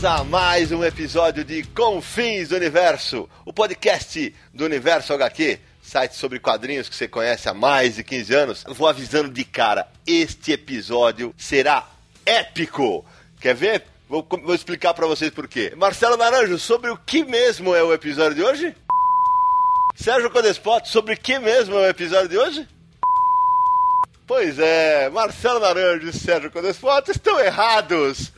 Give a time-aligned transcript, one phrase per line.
[0.00, 6.16] Boas-vindas a mais um episódio de Confins do Universo, o podcast do Universo HQ, site
[6.16, 8.64] sobre quadrinhos que você conhece há mais de 15 anos.
[8.66, 11.86] Vou avisando de cara, este episódio será
[12.24, 13.04] épico.
[13.40, 13.84] Quer ver?
[14.08, 15.72] Vou, vou explicar para vocês por quê.
[15.76, 18.74] Marcelo Naranjo, sobre o que mesmo é o episódio de hoje?
[19.96, 22.68] Sérgio Codespot, sobre o que mesmo é o episódio de hoje?
[24.30, 28.32] Pois é, Marcelo Naranjo e Sérgio Codespot estão errados.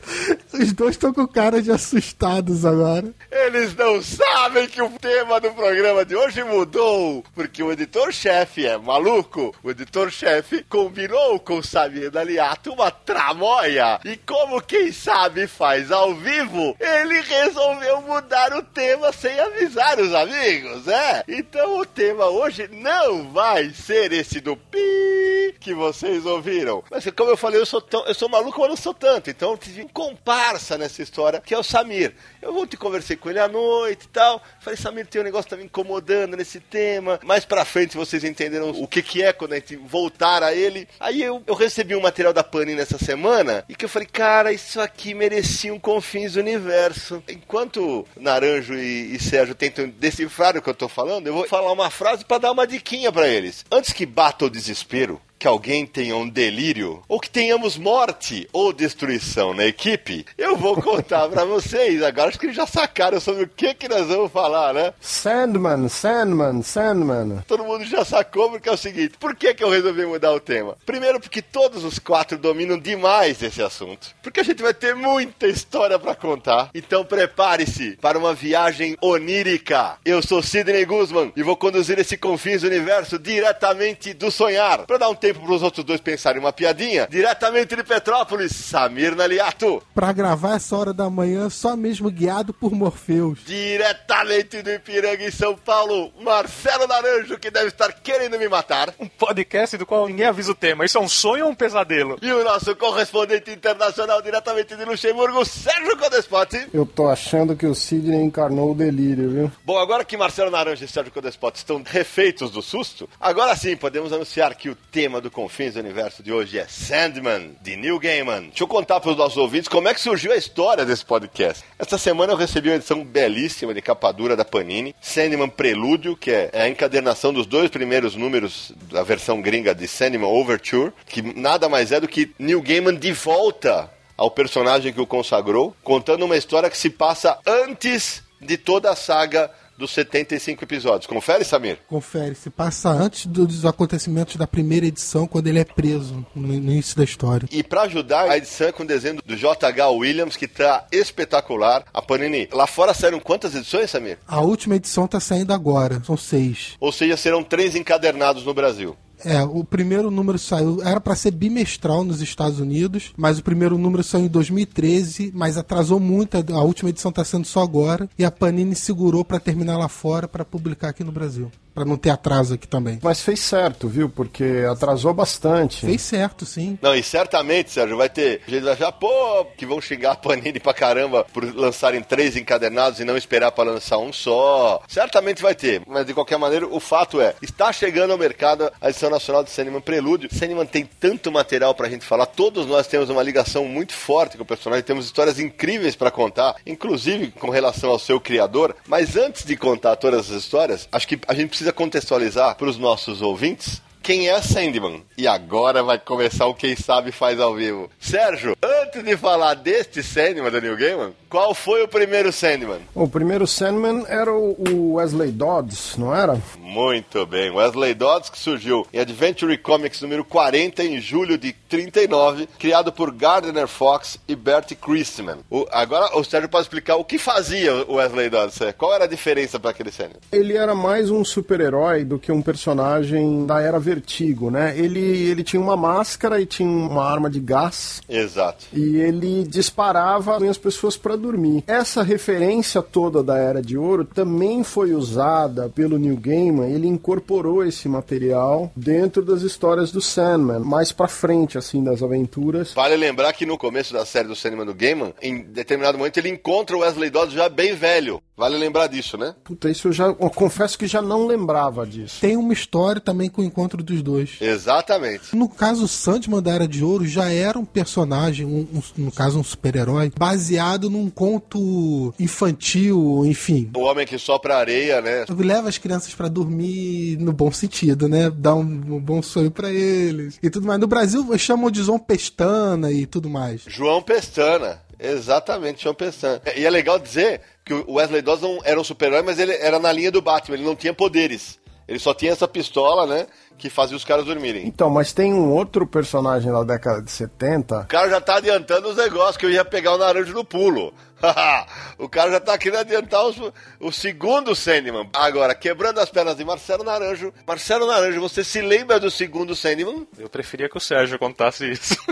[0.51, 3.13] Os dois estão com cara de assustados agora.
[3.29, 8.75] Eles não sabem que o tema do programa de hoje mudou, porque o editor-chefe é
[8.75, 9.55] maluco.
[9.61, 13.99] O editor-chefe combinou com o Samir Daliato uma tramóia.
[14.03, 20.11] E como quem sabe faz ao vivo, ele resolveu mudar o tema sem avisar os
[20.11, 21.23] amigos, é?
[21.27, 26.83] Então o tema hoje não vai ser esse do pi que vocês ouviram.
[26.89, 29.29] Mas como eu falei, eu sou, tão, eu sou maluco, mas não sou tanto.
[29.29, 32.15] Então tive um comparsa nessa história, que é o Samir.
[32.43, 34.41] Eu te conversei com ele à noite e tal.
[34.59, 37.19] Falei, Samir, tem um negócio que tá me incomodando nesse tema.
[37.23, 40.87] Mais pra frente vocês entenderam o que, que é quando a gente voltar a ele.
[40.99, 44.51] Aí eu, eu recebi um material da Pani nessa semana e que eu falei, cara,
[44.51, 47.23] isso aqui merecia um Confins Universo.
[47.27, 51.71] Enquanto Naranjo e, e Sérgio tentam decifrar o que eu tô falando, eu vou falar
[51.71, 53.65] uma frase para dar uma diquinha para eles.
[53.71, 58.71] Antes que bata o desespero, que alguém tenha um delírio, ou que tenhamos morte ou
[58.71, 62.01] destruição na equipe, eu vou contar para vocês.
[62.01, 64.93] Agora acho que eles já sacaram sobre o que, que nós vamos falar, né?
[64.99, 67.43] Sandman, Sandman, Sandman.
[67.47, 70.39] Todo mundo já sacou porque é o seguinte: por que, que eu resolvi mudar o
[70.39, 70.75] tema?
[70.85, 74.07] Primeiro, porque todos os quatro dominam demais esse assunto.
[74.23, 76.69] Porque a gente vai ter muita história para contar.
[76.73, 79.97] Então prepare-se para uma viagem onírica.
[80.03, 84.87] Eu sou Sidney Guzman e vou conduzir esse Confins do Universo diretamente do sonhar.
[84.87, 89.15] Para dar um tempo para os outros dois pensarem uma piadinha, diretamente de Petrópolis, Samir
[89.15, 89.83] Naliato.
[89.93, 93.39] Pra gravar essa hora da manhã, só mesmo guiado por Morpheus.
[93.45, 98.93] Diretamente do Ipiranga, em São Paulo, Marcelo Naranjo, que deve estar querendo me matar.
[98.97, 100.85] Um podcast do qual ninguém avisa o tema.
[100.85, 102.17] Isso é um sonho ou um pesadelo?
[102.21, 106.69] E o nosso correspondente internacional, diretamente de Luxemburgo, Sérgio Codespot.
[106.73, 109.51] Eu tô achando que o Sidney encarnou o delírio, viu?
[109.65, 114.13] Bom, agora que Marcelo Naranjo e Sérgio Codespot estão refeitos do susto, agora sim podemos
[114.13, 118.43] anunciar que o tema do Confins do Universo de hoje é Sandman, de Neil Gaiman.
[118.43, 121.65] Deixa eu contar para os nossos ouvintes como é que surgiu a história desse podcast.
[121.77, 126.29] Esta semana eu recebi uma edição belíssima de capa dura da Panini, Sandman Prelúdio, que
[126.29, 131.67] é a encadernação dos dois primeiros números da versão gringa de Sandman Overture, que nada
[131.67, 136.37] mais é do que Neil Gaiman de volta ao personagem que o consagrou, contando uma
[136.37, 141.07] história que se passa antes de toda a saga dos 75 episódios.
[141.07, 141.79] Confere, Samir?
[141.87, 146.95] Confere, se passa antes dos acontecimentos da primeira edição, quando ele é preso no início
[146.97, 147.47] da história.
[147.51, 149.89] E para ajudar, a edição é com desenho do J.H.
[149.89, 151.83] Williams, que tá espetacular.
[151.93, 154.17] A Panini, lá fora saíram quantas edições, Samir?
[154.27, 156.75] A última edição tá saindo agora, são seis.
[156.79, 158.95] Ou seja, serão três encadernados no Brasil.
[159.25, 163.77] É, o primeiro número saiu, era para ser bimestral nos Estados Unidos, mas o primeiro
[163.77, 168.25] número saiu em 2013, mas atrasou muito, a última edição tá sendo só agora, e
[168.25, 171.51] a Panini segurou para terminar lá fora para publicar aqui no Brasil.
[171.73, 172.99] Pra não ter atraso aqui também.
[173.01, 174.07] Mas fez certo, viu?
[174.07, 175.87] Porque atrasou bastante.
[175.87, 176.77] Fez certo, sim.
[176.79, 180.59] Não, e certamente, Sérgio, vai ter gente vai achar, pô, que vão xingar a Panini
[180.59, 184.83] pra caramba por lançarem três encadernados e não esperar pra lançar um só.
[184.87, 188.89] Certamente vai ter, mas de qualquer maneira, o fato é, está chegando ao mercado a
[188.89, 190.29] edição nacional de Sandman Prelúdio.
[190.33, 194.43] Sandman tem tanto material pra gente falar, todos nós temos uma ligação muito forte com
[194.43, 199.43] o personagem, temos histórias incríveis pra contar, inclusive com relação ao seu criador, mas antes
[199.45, 203.81] de contar todas as histórias, acho que a gente precisa contextualizar para os nossos ouvintes
[204.03, 205.01] quem é Sandman.
[205.17, 207.89] E agora vai começar o Quem Sabe Faz ao Vivo.
[207.97, 212.81] Sérgio, antes de falar deste Sandman da New Gaiman, qual foi o primeiro Sandman?
[212.93, 216.39] O primeiro Sandman era o Wesley Dodds, não era?
[216.59, 217.49] Muito bem.
[217.49, 223.11] Wesley Dodds, que surgiu em Adventure Comics número 40, em julho de 39, criado por
[223.11, 225.37] Gardner Fox e Bert Christman.
[225.49, 228.61] O- agora o Sérgio pode explicar o que fazia o Wesley Dodds.
[228.61, 228.71] é?
[228.71, 230.17] Qual era a diferença para aquele Sandman?
[230.31, 234.77] Ele era mais um super-herói do que um personagem da era Vertigo, né?
[234.77, 238.01] Ele, ele tinha uma máscara e tinha uma arma de gás.
[238.07, 238.65] Exato.
[238.71, 241.63] E ele disparava as pessoas para dormir.
[241.65, 246.69] Essa referência toda da Era de Ouro também foi usada pelo Neil Gaiman.
[246.69, 252.73] Ele incorporou esse material dentro das histórias do Sandman, mais pra frente, assim, das aventuras.
[252.73, 256.29] Vale lembrar que no começo da série do Sandman do Gaiman, em determinado momento ele
[256.29, 258.21] encontra o Wesley Dodds já bem velho.
[258.35, 259.35] Vale lembrar disso, né?
[259.43, 262.19] Puta, isso eu já eu confesso que já não lembrava disso.
[262.19, 264.31] Tem uma história também com o encontro dos dois.
[264.41, 265.35] Exatamente.
[265.35, 269.11] No caso, o Sandman da Era de Ouro já era um personagem, um- um- no
[269.11, 273.71] caso, um super-herói, baseado num conto infantil, enfim.
[273.75, 275.25] O homem que sopra areia, né?
[275.29, 278.29] Leva as crianças pra dormir no bom sentido, né?
[278.29, 280.79] Dá um, um bom sonho pra eles e tudo mais.
[280.79, 283.63] No Brasil chamam de João Pestana e tudo mais.
[283.67, 284.81] João Pestana.
[284.99, 286.41] Exatamente, João Pestana.
[286.55, 289.77] E é legal dizer que o Wesley Dodds não era um super-herói, mas ele era
[289.79, 291.59] na linha do Batman, ele não tinha poderes.
[291.87, 293.27] Ele só tinha essa pistola, né?
[293.57, 294.65] Que fazia os caras dormirem.
[294.67, 298.89] Então, mas tem um outro personagem da década de 70 O cara já tá adiantando
[298.89, 300.93] os negócios, que eu ia pegar o naranjo no pulo.
[301.97, 303.39] o cara já tá querendo adiantar os-
[303.79, 305.09] o segundo Sandman.
[305.13, 307.33] Agora, quebrando as pernas de Marcelo Naranjo.
[307.47, 310.07] Marcelo Naranjo, você se lembra do segundo Sandman?
[310.17, 311.95] Eu preferia que o Sérgio contasse isso.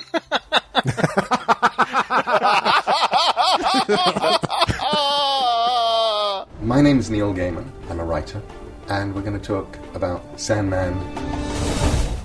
[6.62, 7.66] My name's Neil Gaiman.
[7.90, 8.42] I'm a writer,
[8.90, 10.94] and we're going to talk about Sandman.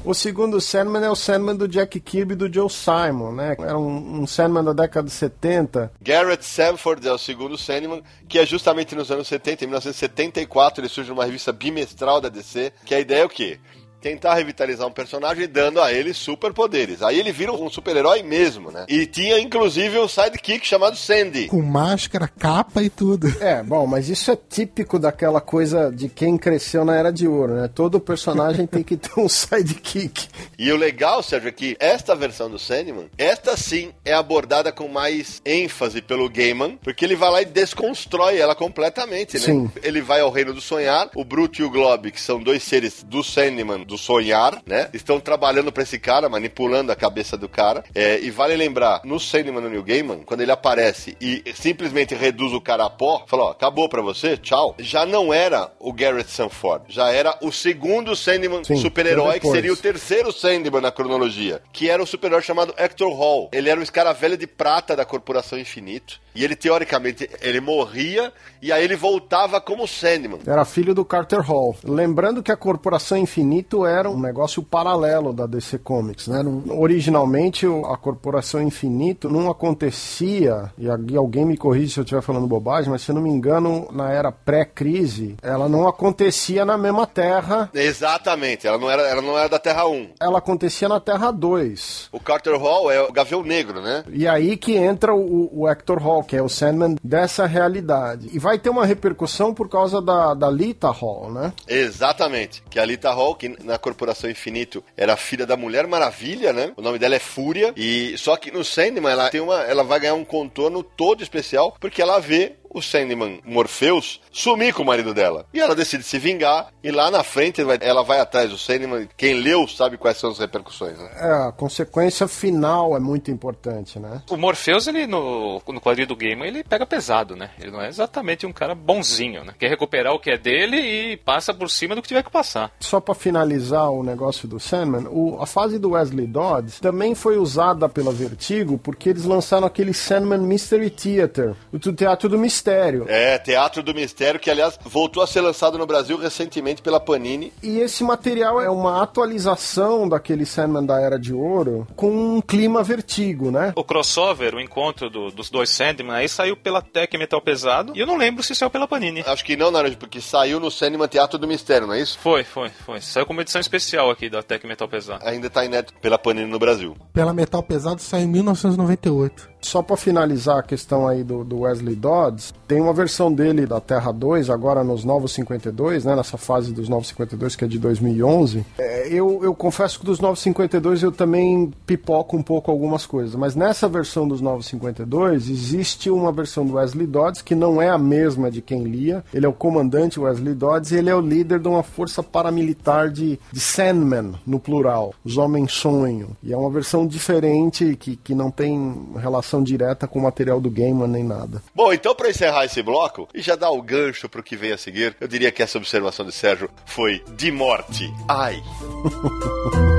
[0.06, 3.56] O segundo Sandman é o Sandman do Jack Kirby e do Joe Simon, né?
[3.58, 5.90] Era um, um Sandman da década de 70.
[6.00, 10.88] Garrett Sanford é o segundo Sandman, que é justamente nos anos 70, em 1974, ele
[10.88, 13.58] surge numa revista bimestral da DC, que a ideia é o quê?
[14.06, 17.02] Tentar revitalizar um personagem dando a ele superpoderes.
[17.02, 18.86] Aí ele vira um super-herói mesmo, né?
[18.88, 21.48] E tinha inclusive um sidekick chamado Sandy.
[21.48, 23.26] Com máscara, capa e tudo.
[23.40, 27.54] É, bom, mas isso é típico daquela coisa de quem cresceu na Era de Ouro,
[27.54, 27.68] né?
[27.74, 30.28] Todo personagem tem que ter um sidekick.
[30.56, 34.86] E o legal, Sérgio, é que esta versão do Sandman, esta sim é abordada com
[34.86, 39.40] mais ênfase pelo Gaiman, porque ele vai lá e desconstrói ela completamente, né?
[39.40, 39.68] Sim.
[39.82, 43.02] Ele vai ao reino do sonhar, o Brute e o Globe, que são dois seres
[43.02, 44.88] do Sandman, do sonhar, né?
[44.92, 47.84] Estão trabalhando pra esse cara, manipulando a cabeça do cara.
[47.94, 52.52] É, e vale lembrar, no Sandman do Neil Gaiman, quando ele aparece e simplesmente reduz
[52.52, 54.74] o cara a pó, fala, ó, acabou pra você, tchau.
[54.78, 59.76] Já não era o Garrett Sanford, já era o segundo Sandman super-herói, que seria o
[59.76, 63.48] terceiro Sandman na cronologia, que era o super-herói chamado Hector Hall.
[63.52, 66.20] Ele era o escaravelho de prata da Corporação Infinito.
[66.36, 70.40] E ele, teoricamente, ele morria e aí ele voltava como Sandman.
[70.46, 71.76] Era filho do Carter Hall.
[71.84, 76.42] Lembrando que a Corporação Infinito era um negócio paralelo da DC Comics, né?
[76.68, 82.90] Originalmente, a Corporação Infinito não acontecia, e alguém me corrige se eu estiver falando bobagem,
[82.90, 87.70] mas se eu não me engano, na era pré-crise, ela não acontecia na mesma Terra,
[87.72, 90.10] Exatamente, ela não era, ela não era da Terra 1.
[90.20, 92.08] ela acontecia na Terra 2.
[92.12, 94.04] O Carter Hall é o Gavião Negro, né?
[94.08, 98.28] E aí que entra o, o Hector Hall, que é o Sandman dessa realidade.
[98.32, 101.52] E vai ter uma repercussão por causa da, da Lita Hall, né?
[101.66, 102.62] Exatamente.
[102.68, 106.72] Que a Lita Hall, que na Corporação Infinito era filha da Mulher Maravilha, né?
[106.76, 107.72] O nome dela é Fúria.
[107.76, 111.76] E só que no Sandman ela tem uma, ela vai ganhar um contorno todo especial
[111.80, 115.46] porque ela vê o Sandman Morpheus sumir com o marido dela.
[115.52, 119.08] E ela decide se vingar e lá na frente ela vai atrás do Sandman.
[119.16, 121.10] Quem leu sabe quais são as repercussões, né?
[121.18, 124.22] É, a consequência final é muito importante, né?
[124.30, 127.50] O Morpheus, ele no, no quadrinho do Gaiman, ele pega pesado, né?
[127.60, 129.54] Ele não é exatamente um cara bonzinho, né?
[129.58, 132.70] Quer recuperar o que é dele e passa por cima do que tiver que passar.
[132.80, 137.38] Só para finalizar o negócio do Sandman, o- a fase do Wesley Dodds também foi
[137.38, 142.65] usada pela Vertigo porque eles lançaram aquele Sandman Mystery Theater, o teatro do mistério.
[143.08, 147.52] É, Teatro do Mistério, que aliás voltou a ser lançado no Brasil recentemente pela Panini.
[147.62, 152.82] E esse material é uma atualização daquele Sandman da Era de Ouro com um clima
[152.82, 153.72] vertigo, né?
[153.76, 158.00] O crossover, o encontro do- dos dois Sandman, aí saiu pela Tech Metal Pesado e
[158.00, 159.22] eu não lembro se saiu pela Panini.
[159.26, 162.18] Acho que não, Naranjo, porque saiu no Sandman Teatro do Mistério, não é isso?
[162.18, 163.00] Foi, foi, foi.
[163.00, 165.26] Saiu como edição especial aqui da Tech Metal Pesado.
[165.26, 166.96] Ainda tá inédito pela Panini no Brasil.
[167.12, 169.48] Pela Metal Pesado saiu em 1998.
[169.60, 173.80] Só para finalizar a questão aí do, do Wesley Dodds, Tem uma versão dele da
[173.80, 177.78] Terra 2, agora nos Novos 52, né, nessa fase dos Novos 52, que é de
[177.78, 178.64] 2011.
[178.78, 183.34] É, eu, eu confesso que dos Novos 52 eu também pipoco um pouco algumas coisas,
[183.36, 187.88] mas nessa versão dos Novos 52 existe uma versão do Wesley Dodds que não é
[187.88, 189.24] a mesma de quem lia.
[189.32, 193.10] Ele é o comandante Wesley Dodds e ele é o líder de uma força paramilitar
[193.10, 196.36] de, de Sandman, no plural, os Homens-Sonho.
[196.42, 200.70] E é uma versão diferente que, que não tem relação direta com o material do
[200.70, 201.62] Gaiman nem nada.
[201.74, 204.72] Bom, então para encerrar encerrar esse bloco e já dar o gancho pro que vem
[204.72, 208.12] a seguir, eu diria que essa observação de Sérgio foi de morte.
[208.28, 208.62] Ai.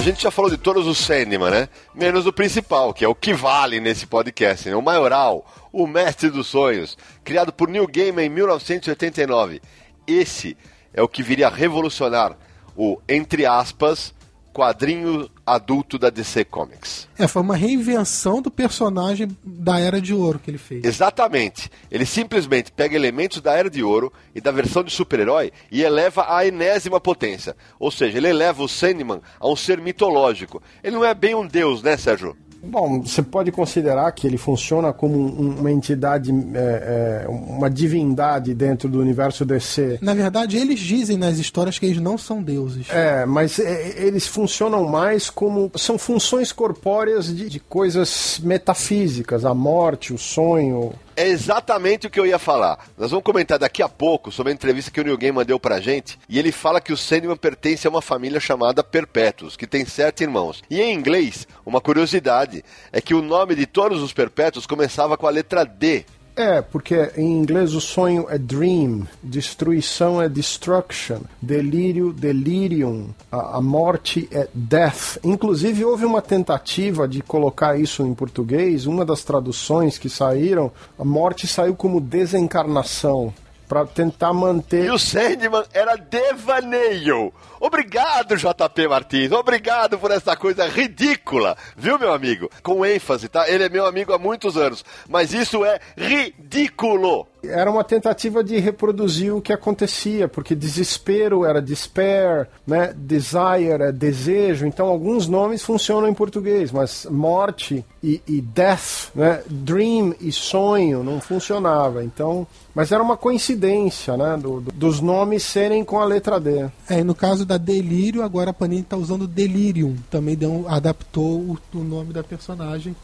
[0.00, 1.68] a gente já falou de todos os Sandman, né?
[1.94, 4.74] Menos o principal, que é o que vale nesse podcast, né?
[4.74, 9.60] O maioral, o Mestre dos Sonhos, criado por Neil Gaiman em 1989.
[10.06, 10.56] Esse
[10.94, 12.34] é o que viria a revolucionar
[12.74, 14.14] o, entre aspas,
[14.54, 17.08] quadrinho adulto da DC Comics.
[17.18, 20.84] É, foi uma reinvenção do personagem da Era de Ouro que ele fez.
[20.84, 21.70] Exatamente.
[21.90, 26.26] Ele simplesmente pega elementos da Era de Ouro e da versão de super-herói e eleva
[26.34, 27.56] a enésima potência.
[27.78, 30.62] Ou seja, ele eleva o Sandman a um ser mitológico.
[30.82, 32.36] Ele não é bem um deus, né, Sérgio?
[32.62, 38.88] Bom, você pode considerar que ele funciona como uma entidade, é, é, uma divindade dentro
[38.88, 39.98] do universo DC.
[40.02, 42.88] Na verdade, eles dizem nas histórias que eles não são deuses.
[42.90, 45.70] É, mas é, eles funcionam mais como.
[45.76, 52.18] São funções corpóreas de, de coisas metafísicas, a morte, o sonho, é exatamente o que
[52.18, 52.86] eu ia falar.
[52.96, 55.80] Nós vamos comentar daqui a pouco sobre a entrevista que o Neil Gaiman deu pra
[55.80, 56.18] gente.
[56.28, 60.22] E ele fala que o Sandman pertence a uma família chamada Perpétuos, que tem sete
[60.22, 60.62] irmãos.
[60.70, 65.26] E em inglês, uma curiosidade é que o nome de todos os Perpétuos começava com
[65.26, 66.04] a letra D.
[66.36, 73.60] É, porque em inglês o sonho é dream, destruição é destruction, delírio, delirium, a, a,
[73.60, 75.18] morte é death.
[75.24, 81.04] Inclusive houve uma tentativa de colocar isso em português, uma das traduções que saíram, a
[81.04, 83.34] morte saiu como desencarnação
[83.70, 84.86] para tentar manter.
[84.86, 87.32] E o Sandman era devaneio.
[87.60, 89.30] Obrigado, JP Martins.
[89.30, 91.56] Obrigado por essa coisa ridícula.
[91.76, 92.50] Viu, meu amigo?
[92.64, 93.48] Com ênfase, tá?
[93.48, 94.84] Ele é meu amigo há muitos anos.
[95.08, 97.28] Mas isso é ridículo.
[97.42, 102.92] Era uma tentativa de reproduzir o que acontecia, porque desespero era despair, né?
[102.96, 104.66] Desire é desejo.
[104.66, 109.42] Então, alguns nomes funcionam em português, mas morte e, e death, né?
[109.48, 112.04] Dream e sonho não funcionava.
[112.04, 114.36] Então, mas era uma coincidência, né?
[114.36, 116.68] Do, do, dos nomes serem com a letra D.
[116.88, 119.96] É, e no caso da Delírio, agora a Panini está usando Delirium.
[120.10, 122.94] Também deu, adaptou o, o nome da personagem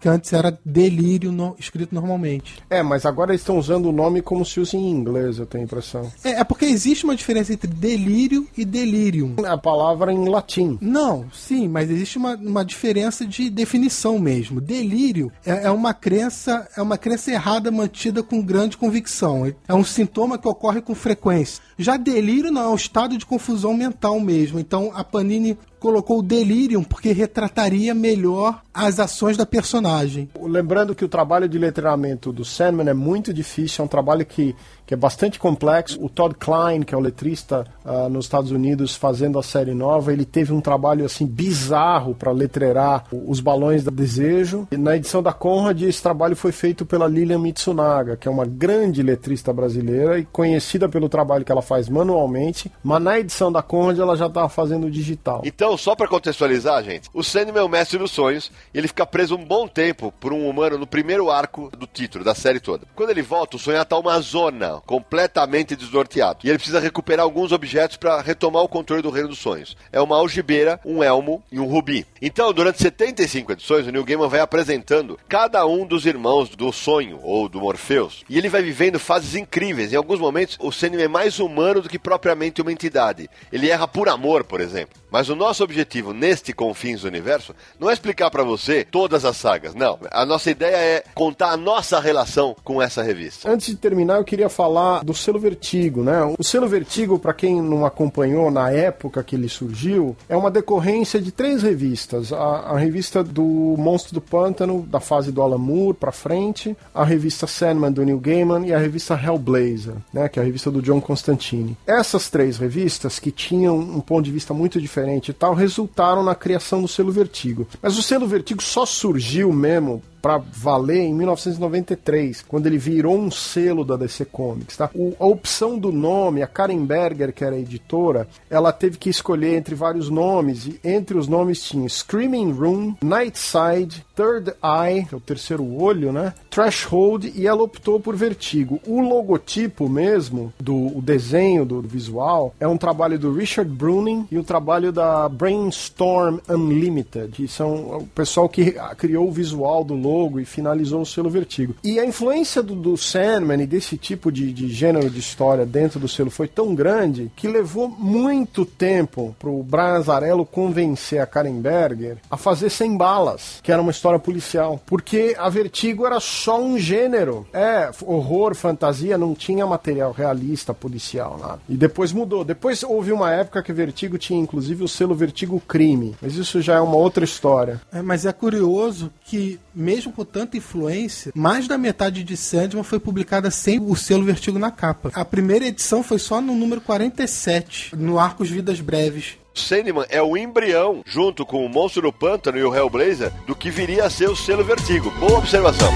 [0.00, 2.62] que antes era delírio no, escrito normalmente.
[2.70, 5.62] É, mas agora eles estão usando o nome como se usa em inglês, eu tenho
[5.62, 6.10] a impressão.
[6.24, 9.36] É, é, porque existe uma diferença entre delírio e delirium.
[9.46, 10.78] A palavra em latim.
[10.80, 14.60] Não, sim, mas existe uma, uma diferença de definição mesmo.
[14.60, 19.52] Delírio é, é uma crença, é uma crença errada mantida com grande convicção.
[19.68, 21.62] É um sintoma que ocorre com frequência.
[21.78, 24.58] Já delírio não é um estado de confusão mental mesmo.
[24.58, 30.28] Então a Panini colocou o Delirium porque retrataria melhor as ações da personagem.
[30.40, 34.54] Lembrando que o trabalho de letramento do Sandman é muito difícil, é um trabalho que
[34.90, 36.04] que é bastante complexo.
[36.04, 40.12] O Todd Klein, que é o letrista uh, nos Estados Unidos, fazendo a série nova,
[40.12, 44.66] ele teve um trabalho assim bizarro para letrerar os balões do desejo.
[44.68, 48.44] E na edição da Conrad, esse trabalho foi feito pela Lilian Mitsunaga, que é uma
[48.44, 53.62] grande letrista brasileira e conhecida pelo trabalho que ela faz manualmente, mas na edição da
[53.62, 55.42] Conrad ela já estava fazendo digital.
[55.44, 59.06] Então, só para contextualizar, gente, o Sandman é o mestre dos sonhos e ele fica
[59.06, 62.88] preso um bom tempo por um humano no primeiro arco do título, da série toda.
[62.96, 66.40] Quando ele volta, o sonho está uma zona completamente desnorteado.
[66.44, 69.76] E ele precisa recuperar alguns objetos para retomar o controle do Reino dos Sonhos.
[69.92, 72.06] É uma algibeira, um elmo e um rubi.
[72.20, 77.20] Então, durante 75 edições, o Neil Gaiman vai apresentando cada um dos irmãos do sonho
[77.22, 78.24] ou do Morpheus.
[78.28, 79.92] E ele vai vivendo fases incríveis.
[79.92, 83.28] Em alguns momentos, o Sandman é mais humano do que propriamente uma entidade.
[83.52, 85.00] Ele erra por amor, por exemplo.
[85.10, 89.36] Mas o nosso objetivo neste Confins do Universo não é explicar para você todas as
[89.36, 89.74] sagas.
[89.74, 89.98] Não.
[90.10, 93.50] A nossa ideia é contar a nossa relação com essa revista.
[93.50, 96.22] Antes de terminar, eu queria falar do selo Vertigo, né?
[96.38, 101.20] O selo Vertigo, para quem não acompanhou na época que ele surgiu, é uma decorrência
[101.20, 105.96] de três revistas: a, a revista do Monstro do Pântano, da fase do Alan Moore
[105.96, 110.28] para frente, a revista Sandman do Neil Gaiman e a revista Hellblazer, né?
[110.28, 111.76] Que é a revista do John Constantine.
[111.86, 114.99] Essas três revistas que tinham um ponto de vista muito diferente
[115.30, 117.66] e tal, resultaram na criação do selo Vertigo.
[117.82, 123.30] Mas o selo Vertigo só surgiu mesmo para valer em 1993, quando ele virou um
[123.30, 124.90] selo da DC Comics, tá?
[124.94, 129.56] O, a opção do nome, a Karen Berger, que era editora, ela teve que escolher
[129.56, 135.18] entre vários nomes e entre os nomes tinha Screaming Room, Nightside, Third Eye, que é
[135.18, 136.34] o terceiro olho, né?
[136.50, 138.80] Threshold e ela optou por Vertigo.
[138.86, 144.38] O logotipo mesmo do o desenho do, visual é um trabalho do Richard Bruning e
[144.38, 150.09] um trabalho da Brainstorm Unlimited, que são o pessoal que criou o visual do logo
[150.40, 151.74] e finalizou o selo Vertigo.
[151.84, 156.00] E a influência do, do Sandman e desse tipo de, de gênero de história dentro
[156.00, 161.60] do selo foi tão grande que levou muito tempo pro Brian Azarello convencer a Karen
[161.60, 164.80] Berger a fazer Sem Balas, que era uma história policial.
[164.86, 167.46] Porque a Vertigo era só um gênero.
[167.52, 171.58] É, horror, fantasia, não tinha material realista policial lá.
[171.68, 172.44] E depois mudou.
[172.44, 176.16] Depois houve uma época que Vertigo tinha inclusive o selo Vertigo Crime.
[176.20, 177.80] Mas isso já é uma outra história.
[177.92, 182.98] É, mas é curioso que, mesmo com tanta influência, mais da metade de Sandman foi
[182.98, 185.10] publicada sem o selo Vertigo na capa.
[185.14, 189.38] A primeira edição foi só no número 47, no Arcos Vidas Breves.
[189.54, 193.70] Sandman é o embrião, junto com o Monstro do Pântano e o Hellblazer, do que
[193.70, 195.10] viria a ser o selo Vertigo.
[195.12, 195.92] Boa observação.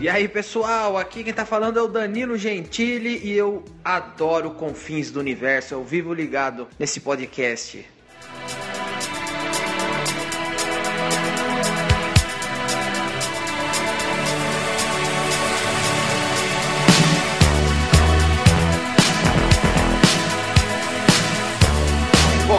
[0.00, 5.10] E aí, pessoal, aqui quem tá falando é o Danilo Gentili e eu adoro Confins
[5.10, 5.74] do Universo.
[5.74, 7.84] Eu vivo ligado nesse podcast.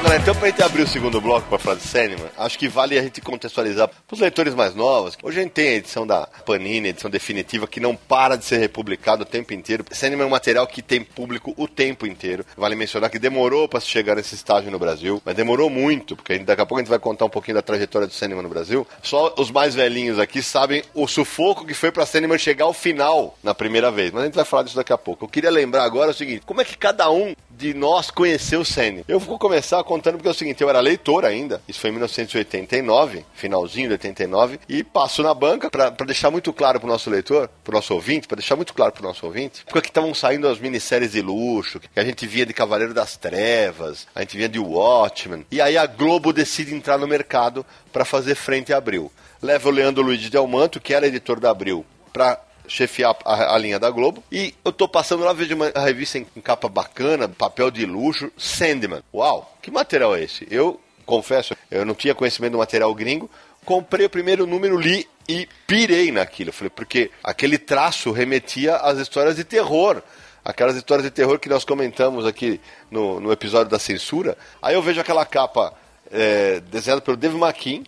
[0.09, 2.97] Galera, então pra gente abrir o segundo bloco pra falar de Sandman, acho que vale
[2.97, 5.15] a gente contextualizar pros leitores mais novos.
[5.21, 8.43] Hoje a gente tem a edição da Panini, a edição definitiva, que não para de
[8.43, 9.85] ser republicado o tempo inteiro.
[9.91, 12.43] Sandman é um material que tem público o tempo inteiro.
[12.57, 16.35] Vale mencionar que demorou pra chegar nesse estágio no Brasil, mas demorou muito, porque a
[16.37, 18.49] gente- daqui a pouco a gente vai contar um pouquinho da trajetória do Sandman no
[18.49, 18.87] Brasil.
[19.03, 23.37] Só os mais velhinhos aqui sabem o sufoco que foi pra Sandman chegar ao final
[23.43, 25.25] na primeira vez, mas a gente vai falar disso daqui a pouco.
[25.25, 28.65] Eu queria lembrar agora o seguinte, como é que cada um de nós conheceu o
[28.65, 29.03] Sandman?
[29.05, 31.93] Eu vou começar contando porque é o seguinte, eu era leitor ainda, isso foi em
[31.93, 37.49] 1989, finalzinho de 89, e passo na banca pra deixar muito claro pro nosso leitor,
[37.61, 40.57] pro nosso ouvinte, pra deixar muito claro pro nosso ouvinte, porque aqui estavam saindo as
[40.57, 44.57] minisséries de luxo, que a gente via de Cavaleiro das Trevas, a gente via de
[44.57, 49.11] Watchmen, e aí a Globo decide entrar no mercado pra fazer frente a Abril.
[49.41, 53.57] Leva o Leandro Luiz de Almanto, que era editor da Abril, pra chefiar a, a
[53.57, 54.23] linha da Globo.
[54.31, 58.31] E eu tô passando lá, vejo uma revista em, em capa bacana, papel de luxo,
[58.37, 59.01] Sandman.
[59.13, 60.47] Uau, que material é esse?
[60.49, 63.29] Eu confesso, eu não tinha conhecimento do material gringo.
[63.65, 66.53] Comprei o primeiro número, li e pirei naquilo.
[66.53, 70.01] Falei, porque aquele traço remetia às histórias de terror.
[70.45, 74.37] Aquelas histórias de terror que nós comentamos aqui no, no episódio da censura.
[74.61, 75.73] Aí eu vejo aquela capa
[76.11, 77.83] é, desenhada pelo Dave McKean,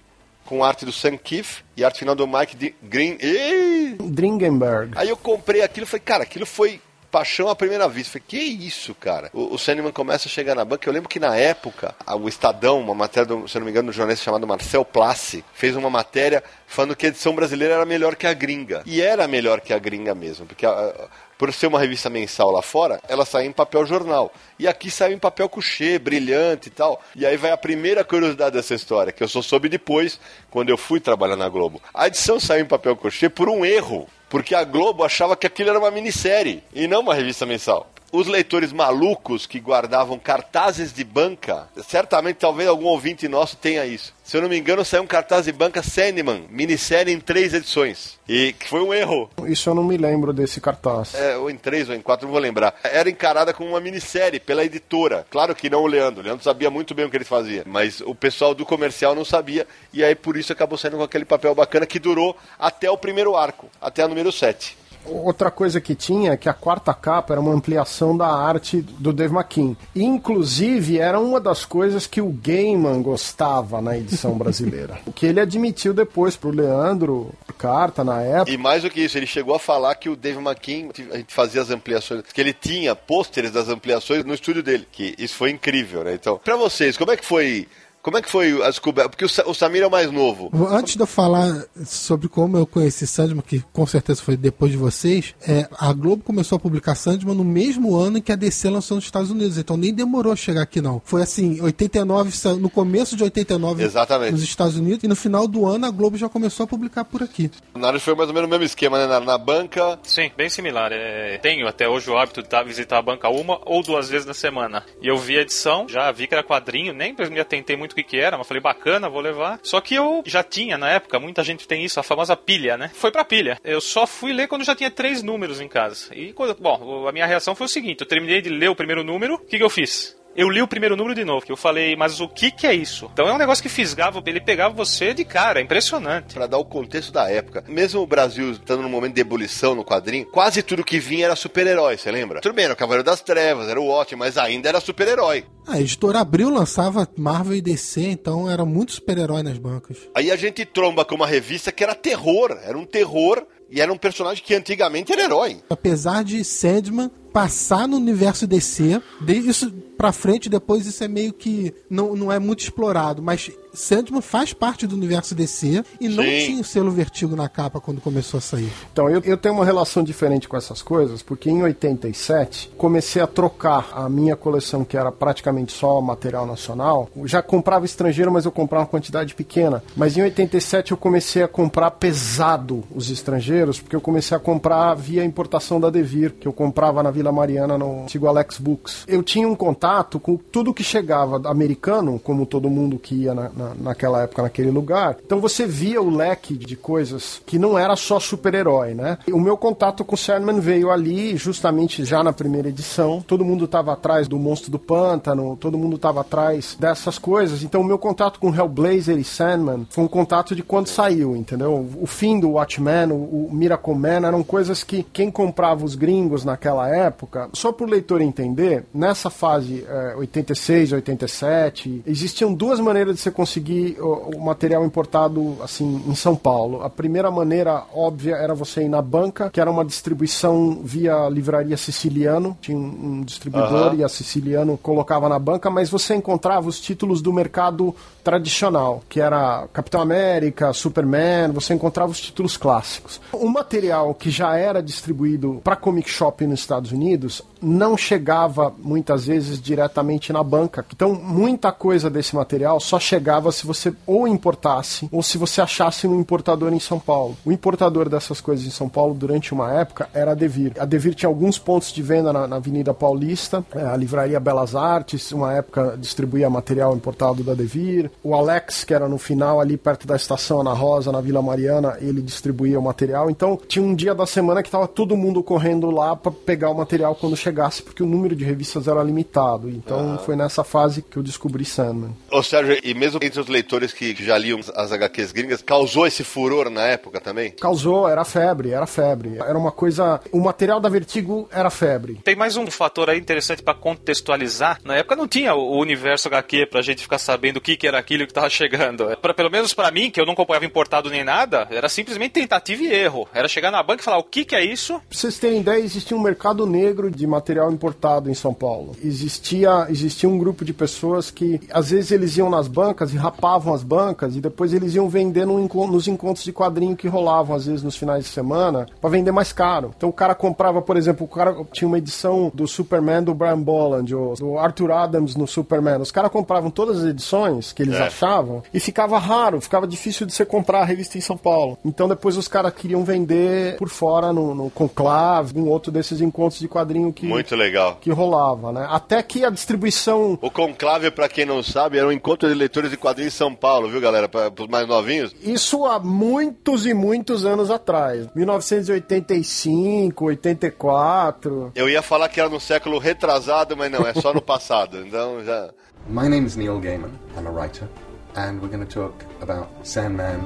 [0.52, 3.16] com arte do Sam Keefe e arte final do Mike D- Green.
[3.22, 3.96] Ei!
[3.98, 4.92] Dringenberg.
[4.98, 8.12] Aí eu comprei aquilo e falei, cara, aquilo foi paixão à primeira vista.
[8.20, 9.30] Falei, que isso, cara?
[9.34, 10.90] O, o Sandman começa a chegar na banca.
[10.90, 13.92] Eu lembro que na época, a- o Estadão, uma matéria, do, se não me engano,
[13.92, 18.16] do jornalista chamado Marcel Plassi, fez uma matéria falando que a edição brasileira era melhor
[18.18, 18.84] que a gringa.
[18.86, 21.08] E era melhor que a gringa mesmo, porque a- a-
[21.42, 24.32] por ser uma revista mensal lá fora, ela sai em papel jornal.
[24.60, 27.02] E aqui saiu em papel couché, brilhante e tal.
[27.16, 30.20] E aí vai a primeira curiosidade dessa história, que eu só soube depois,
[30.52, 31.82] quando eu fui trabalhar na Globo.
[31.96, 35.72] A edição saiu em papel couché por um erro, porque a Globo achava que aquilo
[35.72, 37.90] era uma minissérie e não uma revista mensal.
[38.12, 44.14] Os leitores malucos que guardavam cartazes de banca, certamente talvez algum ouvinte nosso tenha isso.
[44.22, 48.20] Se eu não me engano, saiu um cartaz de banca Sandman, minissérie em três edições.
[48.28, 49.30] E que foi um erro.
[49.46, 51.16] Isso eu não me lembro desse cartaz.
[51.16, 52.76] É, ou em três ou em quatro, não vou lembrar.
[52.84, 55.26] Era encarada como uma minissérie pela editora.
[55.30, 56.22] Claro que não o Leandro.
[56.22, 57.64] O Leandro sabia muito bem o que ele fazia.
[57.66, 59.66] Mas o pessoal do comercial não sabia.
[59.94, 63.36] E aí por isso acabou saindo com aquele papel bacana que durou até o primeiro
[63.38, 64.81] arco, até a número 7.
[65.06, 69.12] Outra coisa que tinha é que a quarta capa era uma ampliação da arte do
[69.12, 69.76] Dave McKean.
[69.96, 75.00] Inclusive, era uma das coisas que o Gaiman gostava na edição brasileira.
[75.06, 78.52] o que ele admitiu depois pro Leandro Carta, na época.
[78.52, 81.34] E mais do que isso, ele chegou a falar que o Dave McKean, a gente
[81.34, 84.88] fazia as ampliações, que ele tinha pôsteres das ampliações no estúdio dele.
[84.92, 86.14] Que isso foi incrível, né?
[86.14, 87.68] Então, pra vocês, como é que foi.
[88.02, 89.10] Como é que foi a descoberta?
[89.10, 90.50] Porque o Sa- o Samir é o mais novo.
[90.70, 94.78] Antes de eu falar sobre como eu conheci Sandman, que com certeza foi depois de
[94.78, 98.70] vocês, é, a Globo começou a publicar Sandman no mesmo ano em que a DC
[98.70, 101.02] lançou nos Estados Unidos, então nem demorou a chegar aqui não.
[101.06, 104.32] Foi assim, 89, sa- no começo de 89 Exatamente.
[104.32, 107.22] nos Estados Unidos, e no final do ano a Globo já começou a publicar por
[107.22, 107.52] aqui.
[107.76, 109.06] Na hora foi mais ou menos o mesmo esquema, né?
[109.08, 110.00] Na, na banca.
[110.04, 110.92] Sim, bem similar.
[110.92, 114.26] É, tenho até hoje o hábito de tá- visitar a banca uma ou duas vezes
[114.26, 114.84] na semana.
[115.02, 117.94] E eu vi a edição, já vi que era quadrinho, nem me atentei muito muito
[117.94, 119.60] o que que era, mas falei, bacana, vou levar.
[119.62, 122.90] Só que eu já tinha, na época, muita gente tem isso, a famosa pilha, né?
[122.94, 123.60] Foi pra pilha.
[123.64, 126.14] Eu só fui ler quando já tinha três números em casa.
[126.16, 129.04] E, quando, bom, a minha reação foi o seguinte, eu terminei de ler o primeiro
[129.04, 130.20] número, o que que eu fiz?
[130.36, 132.74] Eu li o primeiro número de novo, que eu falei, mas o que que é
[132.74, 133.10] isso?
[133.14, 136.34] Então é um negócio que fisgava, ele pegava você de cara, é impressionante.
[136.34, 139.84] Pra dar o contexto da época, mesmo o Brasil estando num momento de ebulição no
[139.84, 142.42] quadrinho, quase tudo que vinha era super-herói, você lembra?
[142.42, 145.46] Tudo bem, era o Cavaleiro das Trevas, era o Watch, mas ainda era super-herói.
[145.68, 149.98] A editora Abril lançava Marvel e DC, então era muito super-herói nas bancas.
[150.16, 153.92] Aí a gente tromba com uma revista que era terror, era um terror e era
[153.92, 155.62] um personagem que antigamente era herói.
[155.70, 161.32] Apesar de Sandman passar no universo DC, de isso pra frente, depois isso é meio
[161.32, 166.24] que não, não é muito explorado, mas Sandman faz parte do universo DC e não
[166.24, 166.46] Sim.
[166.46, 168.72] tinha o selo Vertigo na capa quando começou a sair.
[168.92, 173.28] Então, eu, eu tenho uma relação diferente com essas coisas, porque em 87 comecei a
[173.28, 177.08] trocar a minha coleção, que era praticamente só material nacional.
[177.16, 179.84] Eu já comprava estrangeiro, mas eu comprava uma quantidade pequena.
[179.96, 184.96] Mas em 87 eu comecei a comprar pesado os estrangeiros, porque eu comecei a comprar
[184.96, 189.06] via importação da Devir, que eu comprava na Vila Mariana no antigo Alex Books.
[189.08, 193.50] Eu tinha um contato com tudo que chegava americano, como todo mundo que ia na,
[193.50, 195.18] na- naquela época naquele lugar.
[195.26, 199.18] Então você via o leque de coisas que não era só super-herói, né?
[199.28, 203.22] E o meu contato com o Sandman veio ali justamente já na primeira edição.
[203.26, 207.64] Todo mundo estava atrás do Monstro do Pântano, todo mundo estava atrás dessas coisas.
[207.64, 211.88] Então o meu contato com Hellblazer e Sandman foi um contato de quando saiu, entendeu?
[212.00, 216.46] O fim do Watchmen, o, o Miracle Man eram coisas que quem comprava os gringos
[216.46, 223.16] naquela época, só para o leitor entender, nessa fase eh, 86, 87, existiam duas maneiras
[223.16, 226.84] de você conseguir o, o material importado assim em São Paulo.
[226.84, 231.78] A primeira maneira óbvia era você ir na banca, que era uma distribuição via livraria
[231.78, 233.96] siciliano, tinha um, um distribuidor Aham.
[233.96, 239.20] e a siciliano colocava na banca, mas você encontrava os títulos do mercado tradicional, que
[239.20, 243.20] era Capitão América, Superman, você encontrava os títulos clássicos.
[243.32, 249.26] O material que já era distribuído para comic shop nos Estados Unidos não chegava muitas
[249.26, 250.86] vezes diretamente na banca.
[250.94, 256.08] Então, muita coisa desse material só chegava se você ou importasse ou se você achasse
[256.08, 257.38] um importador em São Paulo.
[257.46, 260.74] O importador dessas coisas em São Paulo durante uma época era a Devir.
[260.80, 264.76] A Devir tinha alguns pontos de venda na, na Avenida Paulista, é, a livraria Belas
[264.76, 268.12] Artes, uma época distribuía material importado da Devir.
[268.24, 271.98] O Alex, que era no final ali perto da estação Ana Rosa, na Vila Mariana,
[272.00, 273.30] ele distribuía o material.
[273.30, 276.76] Então, tinha um dia da semana que estava todo mundo correndo lá para pegar o
[276.76, 279.70] material quando chegasse, porque o número de revistas era limitado.
[279.70, 282.16] Então, foi nessa fase que eu descobri Sandman.
[282.32, 286.08] Ô Sérgio, e mesmo entre os leitores que que já liam as HQs gringas, causou
[286.08, 287.52] esse furor na época também?
[287.52, 289.38] Causou, era febre, era febre.
[289.38, 290.22] Era uma coisa.
[290.32, 292.20] O material da Vertigo era febre.
[292.24, 294.80] Tem mais um fator aí interessante pra contextualizar.
[294.84, 298.00] Na época não tinha o universo HQ pra gente ficar sabendo o que, que era
[298.00, 299.06] aquilo que tava chegando.
[299.18, 302.84] Pra, pelo menos pra mim, que eu não acompanhava importado nem nada, era simplesmente tentativa
[302.84, 303.28] e erro.
[303.34, 305.84] Era chegar na banca e falar o que, que é isso, Pra vocês terem ideia,
[305.84, 307.41] existia um mercado negro de material
[307.72, 308.92] importado em São Paulo.
[309.04, 313.74] Existia, existia um grupo de pessoas que, às vezes, eles iam nas bancas e rapavam
[313.74, 317.66] as bancas e depois eles iam vender no nos encontros de quadrinho que rolavam, às
[317.66, 319.94] vezes, nos finais de semana, pra vender mais caro.
[319.96, 323.60] Então o cara comprava, por exemplo, o cara tinha uma edição do Superman do Brian
[323.60, 326.02] Bolland, ou do Arthur Adams no Superman.
[326.02, 328.04] Os caras compravam todas as edições que eles É.
[328.08, 331.78] achavam e ficava raro, ficava difícil de você comprar a revista em São Paulo.
[331.86, 336.60] Então depois os caras queriam vender por fora no, no Conclave, um outro desses encontros
[336.60, 337.98] de quadrinho que, Muito legal.
[338.02, 338.88] que rolava, né?
[338.90, 342.90] Até que a distribuição O Conclave, pra quem não sabe, era um encontro de leitores
[342.92, 344.28] de quadrinhos em São Paulo, viu, galera?
[344.30, 345.36] Para os mais novinhos.
[345.42, 348.28] Isso há muitos e muitos anos atrás.
[348.36, 351.72] 1985, 84.
[351.76, 355.00] Eu ia falar que era no século retrasado, mas não, é só no passado.
[355.12, 355.70] Então já.
[356.08, 357.12] My name's Neil Gaiman.
[357.38, 357.88] I'm a writer,
[358.36, 360.40] and we're going to talk about Sandman.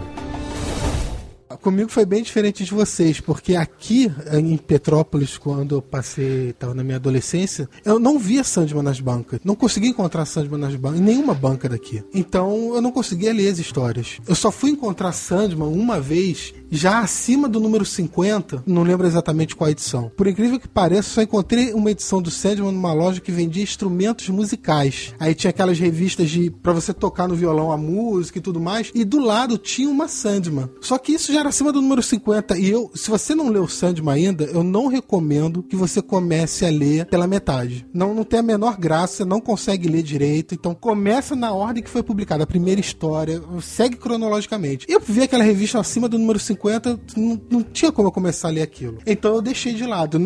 [1.65, 6.83] Comigo foi bem diferente de vocês, porque aqui em Petrópolis, quando eu passei, estava na
[6.83, 9.39] minha adolescência, eu não via Sandman nas bancas.
[9.43, 12.03] Não conseguia encontrar Sandman nas bancas, em nenhuma banca daqui.
[12.13, 14.19] Então eu não conseguia ler as histórias.
[14.27, 19.55] Eu só fui encontrar Sandman uma vez, já acima do número 50, não lembro exatamente
[19.55, 20.11] qual edição.
[20.15, 24.29] Por incrível que pareça, só encontrei uma edição do Sandman numa loja que vendia instrumentos
[24.29, 25.15] musicais.
[25.19, 28.91] Aí tinha aquelas revistas de para você tocar no violão a música e tudo mais,
[28.93, 30.69] e do lado tinha uma Sandman.
[30.79, 32.57] Só que isso já era acima do número 50.
[32.57, 36.69] E eu, se você não leu Sandman ainda, eu não recomendo que você comece a
[36.69, 37.87] ler pela metade.
[37.93, 40.53] Não, não tem a menor graça, não consegue ler direito.
[40.53, 44.85] Então começa na ordem que foi publicada, a primeira história, segue cronologicamente.
[44.89, 48.51] Eu vi aquela revista acima do número 50, não, não tinha como eu começar a
[48.51, 48.97] ler aquilo.
[49.07, 50.19] Então eu deixei de lado.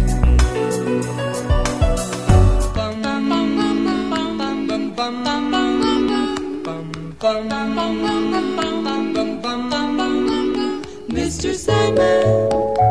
[11.09, 11.55] Mr.
[11.55, 12.82] Sandman,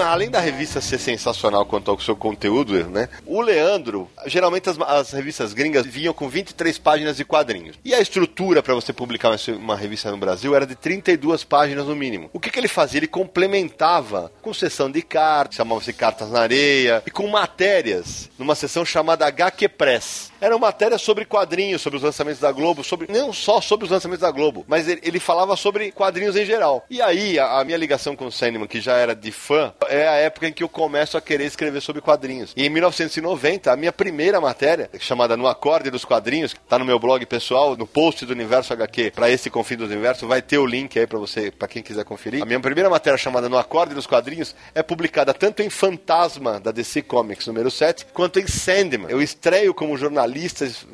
[0.00, 3.08] Além da revista ser sensacional quanto ao seu conteúdo, né?
[3.26, 7.78] O Leandro, geralmente as, as revistas gringas vinham com 23 páginas de quadrinhos.
[7.84, 11.86] E a estrutura para você publicar uma, uma revista no Brasil era de 32 páginas
[11.86, 12.30] no mínimo.
[12.32, 12.98] O que, que ele fazia?
[12.98, 18.84] Ele complementava com sessão de cartas, chamava-se Cartas na Areia, e com matérias numa sessão
[18.84, 20.31] chamada HQ Press.
[20.42, 24.22] Eram matérias sobre quadrinhos, sobre os lançamentos da Globo, sobre não só sobre os lançamentos
[24.22, 26.84] da Globo, mas ele, ele falava sobre quadrinhos em geral.
[26.90, 30.08] E aí, a, a minha ligação com o Sandman, que já era de fã, é
[30.08, 32.52] a época em que eu começo a querer escrever sobre quadrinhos.
[32.56, 36.98] E em 1990, a minha primeira matéria, chamada No Acorde dos Quadrinhos, tá no meu
[36.98, 40.66] blog pessoal, no post do Universo HQ, para esse Confim do Universo, vai ter o
[40.66, 42.42] link aí para você, para quem quiser conferir.
[42.42, 46.72] A minha primeira matéria chamada No Acorde dos Quadrinhos é publicada tanto em Fantasma da
[46.72, 49.08] DC Comics número 7, quanto em Sandman.
[49.08, 50.31] Eu estreio como jornalista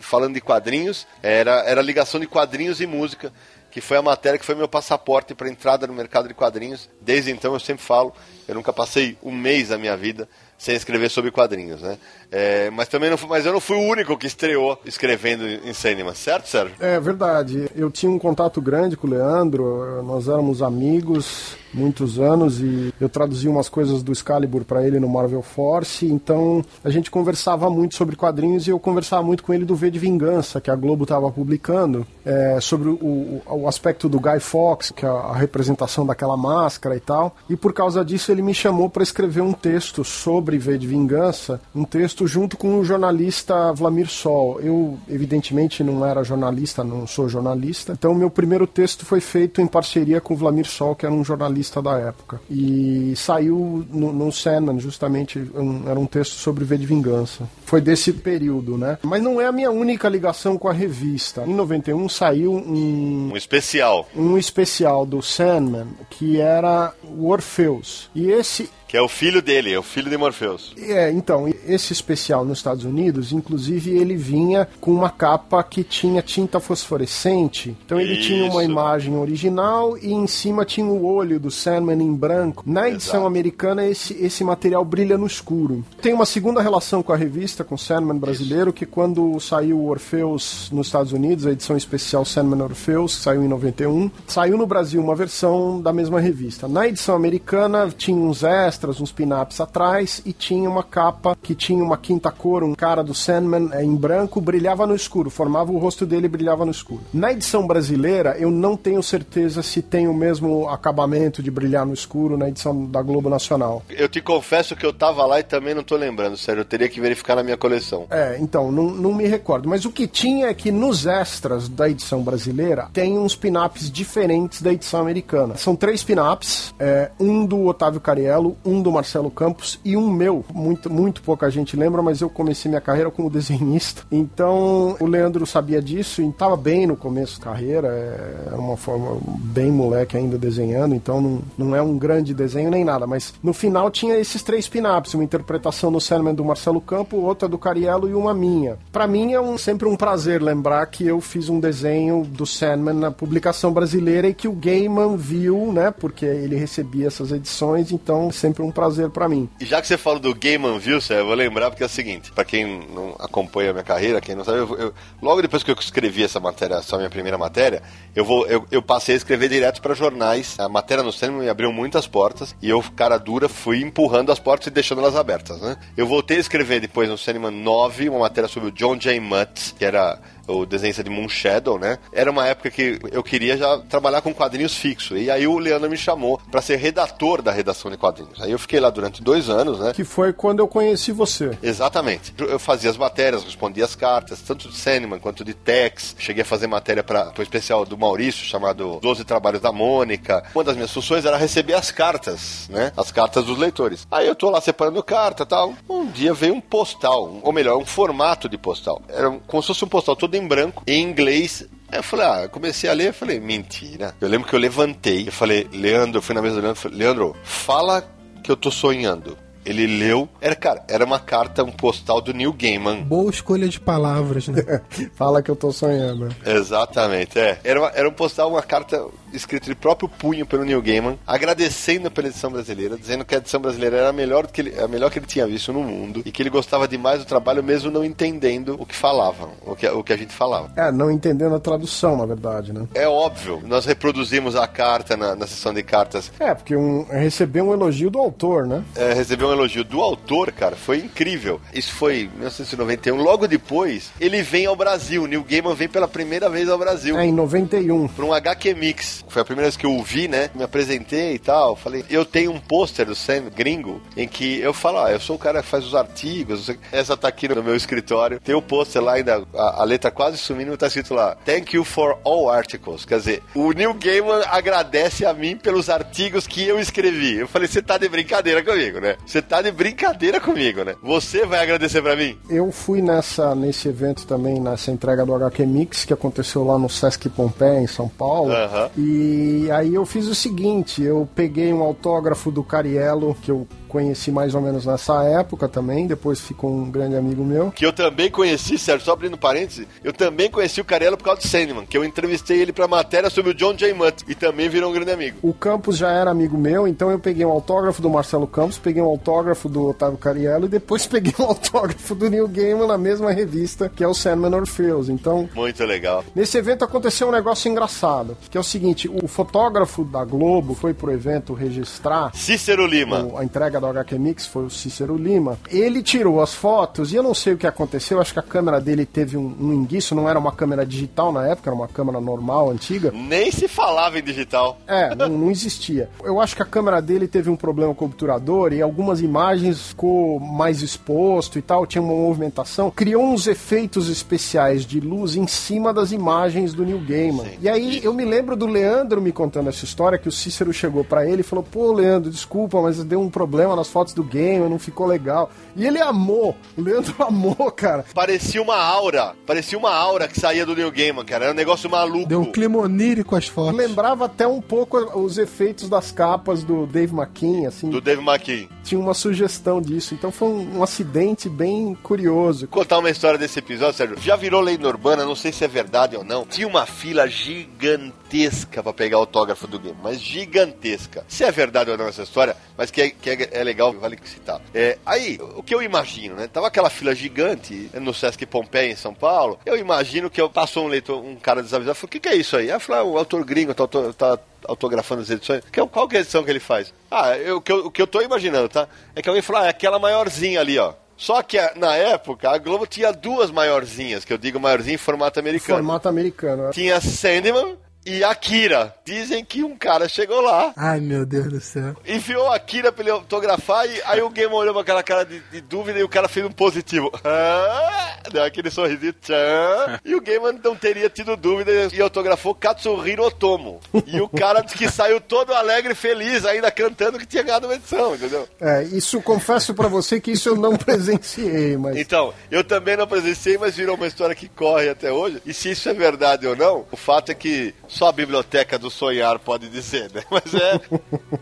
[0.01, 3.33] falando de quadrinhos, era era ligação de quadrinhos e música
[3.71, 6.89] que foi a matéria que foi meu passaporte para entrada no mercado de quadrinhos.
[7.01, 8.15] Desde então eu sempre falo,
[8.47, 11.99] eu nunca passei um mês da minha vida sem escrever sobre quadrinhos, né?
[12.31, 16.15] É, mas também não, mas eu não fui o único que estreou escrevendo em cinema,
[16.15, 16.75] certo, Sérgio?
[16.79, 17.71] É verdade.
[17.75, 23.09] Eu tinha um contato grande com o Leandro, nós éramos amigos muitos anos e eu
[23.09, 27.95] traduzia umas coisas do Excalibur para ele no Marvel Force, então a gente conversava muito
[27.95, 31.05] sobre quadrinhos e eu conversava muito com ele do V de Vingança, que a Globo
[31.05, 36.37] estava publicando, é, sobre o, o, aspecto do Guy Fawkes, que é a representação daquela
[36.37, 40.59] máscara e tal, e por causa disso ele me chamou para escrever um texto sobre
[40.59, 44.61] V de Vingança, um texto junto com o jornalista Vlamir Sol.
[44.61, 49.67] Eu, evidentemente, não era jornalista, não sou jornalista, então meu primeiro texto foi feito em
[49.67, 52.41] parceria com o Vlamir Sol, que era um jornalista da época.
[52.51, 57.49] E saiu no, no Sandman, justamente, um, era um texto sobre V de Vingança.
[57.65, 58.99] Foi desse período, né?
[59.03, 61.45] Mas não é a minha única ligação com a revista.
[61.47, 63.31] Em 91 saiu um...
[63.33, 64.09] Um especial.
[64.17, 68.11] Um especial do Sandman, que era o Orpheus.
[68.15, 70.75] E esse que é o filho dele, é o filho de Morpheus.
[70.79, 76.23] É, então, esse especial nos Estados Unidos, inclusive, ele vinha com uma capa que tinha
[76.23, 77.77] tinta fosforescente.
[77.85, 78.29] Então ele Isso.
[78.29, 82.65] tinha uma imagem original e em cima tinha o olho do Sandman em branco.
[82.67, 83.27] Na edição Exato.
[83.27, 85.85] americana, esse, esse material brilha no escuro.
[86.01, 88.77] Tem uma segunda relação com a revista, com o Sandman brasileiro, Isso.
[88.77, 93.45] que quando saiu o Orpheus nos Estados Unidos, a edição especial Sandman Orpheus, que saiu
[93.45, 96.67] em 91, saiu no Brasil uma versão da mesma revista.
[96.67, 101.55] Na edição americana, tinha uns extras extras, uns pin-ups atrás e tinha uma capa que
[101.55, 105.73] tinha uma quinta cor, um cara do Sandman é, em branco, brilhava no escuro, formava
[105.73, 107.03] o rosto dele e brilhava no escuro.
[107.13, 111.93] Na edição brasileira, eu não tenho certeza se tem o mesmo acabamento de brilhar no
[111.93, 113.83] escuro na edição da Globo Nacional.
[113.91, 116.89] Eu te confesso que eu tava lá e também não tô lembrando, sério, eu teria
[116.89, 118.07] que verificar na minha coleção.
[118.11, 119.69] É, então, não, não me recordo.
[119.69, 124.63] Mas o que tinha é que nos extras da edição brasileira tem uns pin-ups diferentes
[124.63, 125.57] da edição americana.
[125.57, 130.45] São três pin-ups, é, um do Otávio Cariello, um do Marcelo Campos e um meu.
[130.53, 134.03] Muito, muito pouca gente lembra, mas eu comecei minha carreira como desenhista.
[134.13, 137.89] Então o Leandro sabia disso e estava bem no começo da carreira.
[137.89, 142.85] É, uma forma bem moleque ainda desenhando, então não, não é um grande desenho nem
[142.85, 143.07] nada.
[143.07, 147.49] Mas no final tinha esses três pin-ups: uma interpretação no Sandman do Marcelo Campos, outra
[147.49, 148.79] do Cariello e uma minha.
[148.93, 152.95] Para mim é um, sempre um prazer lembrar que eu fiz um desenho do Sandman
[152.95, 155.91] na publicação brasileira e que o Gaiman viu, né?
[155.91, 159.49] Porque ele recebia essas edições, então sempre sempre um prazer para mim.
[159.61, 162.33] E já que você fala do Gaiman Wilson, eu vou lembrar porque é o seguinte,
[162.33, 165.71] para quem não acompanha a minha carreira, quem não sabe, eu, eu, logo depois que
[165.71, 167.83] eu escrevi essa matéria, só minha primeira matéria,
[168.15, 170.59] eu vou eu, eu passei a escrever direto para jornais.
[170.59, 174.39] A matéria no cinema me abriu muitas portas e eu, cara dura, fui empurrando as
[174.39, 175.77] portas e deixando elas abertas, né?
[175.97, 179.21] Eu voltei a escrever depois no cinema 9 uma matéria sobre o John J.
[179.21, 181.99] Mutt, que era o desenhista de Moon Shadow, né?
[182.13, 185.17] Era uma época que eu queria já trabalhar com quadrinhos fixo.
[185.17, 188.41] E aí o Leandro me chamou para ser redator da redação de quadrinhos.
[188.41, 189.93] Aí eu fiquei lá durante dois anos, né?
[189.95, 191.57] Que foi quando eu conheci você.
[191.63, 192.35] Exatamente.
[192.39, 196.17] Eu fazia as matérias, respondia as cartas, tanto de Sandman quanto de Tex.
[196.19, 200.43] Cheguei a fazer matéria para o especial do Maurício, chamado 12 Trabalhos da Mônica.
[200.55, 202.93] Uma das minhas funções era receber as cartas, né?
[202.97, 204.07] As cartas dos leitores.
[204.11, 205.75] Aí eu tô lá separando carta tal.
[205.89, 209.03] Um dia veio um postal, ou melhor, um formato de postal.
[209.09, 212.89] Era como se fosse um postal todo em branco, em inglês, eu falei, ah, comecei
[212.89, 214.15] a ler, falei, mentira.
[214.21, 216.99] Eu lembro que eu levantei, eu falei, Leandro, eu fui na mesa do Leandro, falei,
[216.99, 218.05] Leandro, fala
[218.43, 219.37] que eu tô sonhando.
[219.65, 223.03] Ele leu, era, cara, era uma carta, um postal do Neil Gaiman.
[223.03, 224.83] Boa escolha de palavras, né?
[225.15, 226.29] fala que eu tô sonhando.
[226.45, 227.59] Exatamente, é.
[227.63, 232.11] Era, uma, era um postal, uma carta escrito de próprio punho pelo Neil Gaiman, agradecendo
[232.11, 235.11] pela edição brasileira, dizendo que a edição brasileira era a melhor que ele, a melhor
[235.11, 238.05] que ele tinha visto no mundo e que ele gostava demais do trabalho, mesmo não
[238.05, 240.71] entendendo o que falavam, o que, o que a gente falava.
[240.77, 242.87] É, não entendendo a tradução, na verdade, né?
[242.95, 246.33] É óbvio, nós reproduzimos a carta na, na sessão de cartas.
[246.39, 248.83] É, porque um, recebeu um elogio do autor, né?
[248.97, 251.61] É, recebeu um elogio do autor, cara, foi incrível.
[251.75, 253.17] Isso foi em 1991.
[253.17, 255.27] Logo depois, ele vem ao Brasil.
[255.27, 257.19] Neil Gaiman vem pela primeira vez ao Brasil.
[257.19, 258.09] É, em 91.
[258.09, 259.25] Pra um HQ Mix.
[259.29, 260.51] Foi a primeira vez que eu o vi, né?
[260.55, 261.75] Me apresentei e tal.
[261.77, 265.37] Falei, eu tenho um pôster do Sam gringo em que eu falo, ah, eu sou
[265.37, 266.71] o cara que faz os artigos.
[266.93, 268.41] Essa tá aqui no meu escritório.
[268.41, 271.85] Tem o pôster lá ainda, a, a letra quase sumindo, tá escrito lá: Thank you
[271.85, 273.05] for all articles.
[273.05, 277.37] Quer dizer, o Neil Gaiman agradece a mim pelos artigos que eu escrevi.
[277.37, 279.17] Eu falei, você tá de brincadeira comigo, né?
[279.27, 280.95] Você tá de brincadeira comigo, né?
[281.03, 282.37] Você vai agradecer pra mim?
[282.49, 286.89] Eu fui nessa, nesse evento também, nessa entrega do HQ Mix, que aconteceu lá no
[286.89, 288.53] Sesc Pompeia, em São Paulo.
[288.53, 288.91] Aham.
[288.97, 294.31] E aí eu fiz o seguinte, eu peguei um autógrafo do Cariello, que eu conheci
[294.31, 297.71] mais ou menos nessa época também, depois ficou um grande amigo meu.
[297.73, 301.41] Que eu também conheci, Sérgio, só abrindo parênteses, eu também conheci o Carello por causa
[301.41, 303.93] do Sandman, que eu entrevistei ele pra matéria sobre o John J.
[303.95, 305.39] Mutt e também virou um grande amigo.
[305.43, 309.03] O Campos já era amigo meu, então eu peguei um autógrafo do Marcelo Campos, peguei
[309.03, 313.33] um autógrafo do Otávio Cariello e depois peguei um autógrafo do Neil Gaiman na mesma
[313.33, 315.09] revista, que é o Sandman Orpheus.
[315.09, 316.25] Então, Muito legal.
[316.35, 320.93] Nesse evento aconteceu um negócio engraçado, que é o seguinte, o fotógrafo da Globo foi
[320.93, 323.25] pro evento registrar Cícero Lima.
[323.25, 325.59] o- a entrega do HQ Mix foi o Cícero Lima.
[325.71, 328.81] Ele tirou as fotos e eu não sei o que aconteceu, acho que a câmera
[328.81, 332.21] dele teve um, um enguiço, não era uma câmera digital na época, era uma câmera
[332.21, 333.13] normal, antiga.
[333.13, 334.79] Nem se falava em digital.
[334.87, 336.09] É, não, não existia.
[336.23, 339.89] Eu acho que a câmera dele teve um problema com o obturador e algumas imagens
[339.89, 342.91] ficou mais exposto e tal, tinha uma movimentação.
[342.91, 347.45] Criou uns efeitos especiais de luz em cima das imagens do Neil Gaiman.
[347.45, 347.59] Sim.
[347.61, 351.05] E aí eu me lembro do Leandro me contando essa história, que o Cícero chegou
[351.05, 354.69] pra ele e falou: Pô, Leandro, desculpa, mas deu um problema nas fotos do Gaiman,
[354.69, 355.51] não ficou legal.
[355.77, 358.05] E ele amou, o Leandro amou, cara.
[358.15, 359.35] Parecia uma aura.
[359.47, 361.45] Parecia uma aura que saía do New Gaiman, cara.
[361.47, 362.27] Era um negócio maluco.
[362.27, 363.77] Deu um clima onírico às fotos.
[363.77, 367.89] Lembrava até um pouco os efeitos das capas do Dave McKean, assim.
[367.91, 368.69] Do Dave McKean.
[368.83, 370.15] tinha uma sugestão disso.
[370.15, 372.69] Então foi um, um acidente bem curioso.
[372.71, 374.19] Vou contar uma história desse episódio, Sérgio.
[374.21, 376.45] Já virou lenda urbana, não sei se é verdade ou não.
[376.45, 381.25] Tinha uma fila gigantesca pra pegar autógrafo do game, mas gigantesca.
[381.29, 384.19] Se é verdade ou não essa história, mas que é, que é, é legal, vale
[384.25, 384.61] citar.
[384.75, 386.47] É, aí, o que eu imagino, né?
[386.47, 389.59] Tava aquela fila gigante no Sesc Pompeia, em São Paulo.
[389.67, 392.35] Eu imagino que eu passou um leitor, um cara desavisado, falou: o que, que é
[392.37, 392.65] isso aí?
[392.71, 393.87] Aí eu falei: ah, o autor gringo tá,
[394.17, 395.63] tá autografando as edições.
[395.73, 396.93] Que, qual que é a edição que ele faz?
[397.11, 398.89] Ah, eu, o, que eu, o que eu tô imaginando, tá?
[399.15, 400.95] É que alguém falou: ah, é aquela maiorzinha ali, ó.
[401.17, 404.99] Só que a- na época a Globo tinha duas maiorzinhas, que eu digo maiorzinha em
[404.99, 405.79] formato americano.
[405.79, 406.71] Formato americano.
[406.71, 407.77] Tinha Sandman
[408.09, 408.95] e Akira.
[409.05, 411.95] Dizem que um cara chegou lá, Ai, meu Deus do céu.
[412.07, 415.41] enviou a Akira pra ele autografar e aí o Game olhou com aquela cara de,
[415.41, 417.11] de dúvida e o cara fez um positivo.
[417.25, 419.13] Ah, deu aquele sorrisinho.
[419.13, 423.81] Tchan, e o Game não teria tido dúvida e autografou Katsuhiro Otomo.
[424.07, 427.67] E o cara disse que saiu todo alegre e feliz, ainda cantando que tinha ganhado
[427.67, 428.47] uma edição, entendeu?
[428.61, 433.07] É, isso confesso pra você que isso eu não presenciei, mas Então, eu também não
[433.07, 435.41] presenciei, mas virou uma história que corre até hoje.
[435.47, 438.89] E se isso é verdade ou não, o fato é que só a biblioteca do
[438.91, 440.23] sonhar pode dizer, né?
[440.31, 440.81] Mas é.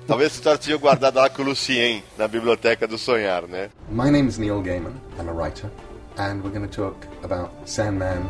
[0.06, 3.68] Talvez essa história tinha guardada lá com o Lucien, na biblioteca do sonhar, né?
[3.90, 4.94] My name's Neil Gaiman.
[5.18, 5.70] I'm a writer,
[6.16, 8.22] and we're going to talk about Sandman.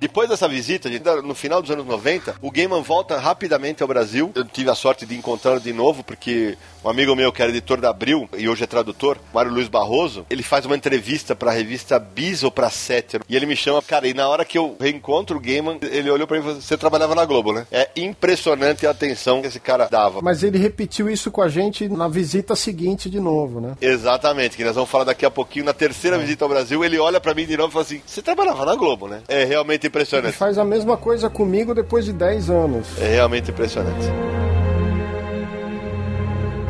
[0.00, 0.88] Depois dessa visita,
[1.22, 4.32] no final dos anos 90, o Gaiman volta rapidamente ao Brasil.
[4.34, 7.78] Eu tive a sorte de encontrá-lo de novo, porque um amigo meu que era editor
[7.78, 11.98] da Abril e hoje é tradutor, Mário Luiz Barroso, ele faz uma entrevista pra revista
[11.98, 13.22] Bis ou pra Sétero.
[13.28, 16.26] E ele me chama, cara, e na hora que eu reencontro o Gaiman, ele olhou
[16.26, 17.66] pra mim e falou: Você trabalhava na Globo, né?
[17.70, 20.22] É impressionante a atenção que esse cara dava.
[20.22, 23.76] mas ele repetiu isso com a gente na visita seguinte de novo, né?
[23.82, 25.66] Exatamente, que nós vamos falar daqui a pouquinho.
[25.66, 28.22] Na terceira visita ao Brasil, ele olha pra mim de novo e fala assim: Você
[28.22, 29.20] trabalhava na Globo, né?
[29.28, 30.36] É realmente Ele impressionante.
[30.36, 32.86] faz a mesma coisa comigo depois de 10 anos.
[32.98, 34.06] É realmente impressionante.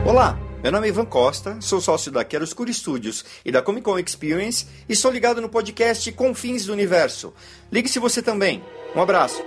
[0.07, 3.85] Olá, meu nome é Ivan Costa, sou sócio da Quero Escuro Studios e da Comic
[3.85, 7.33] Con Experience e sou ligado no podcast Confins do Universo.
[7.71, 8.63] Ligue-se você também.
[8.97, 9.43] Um abraço.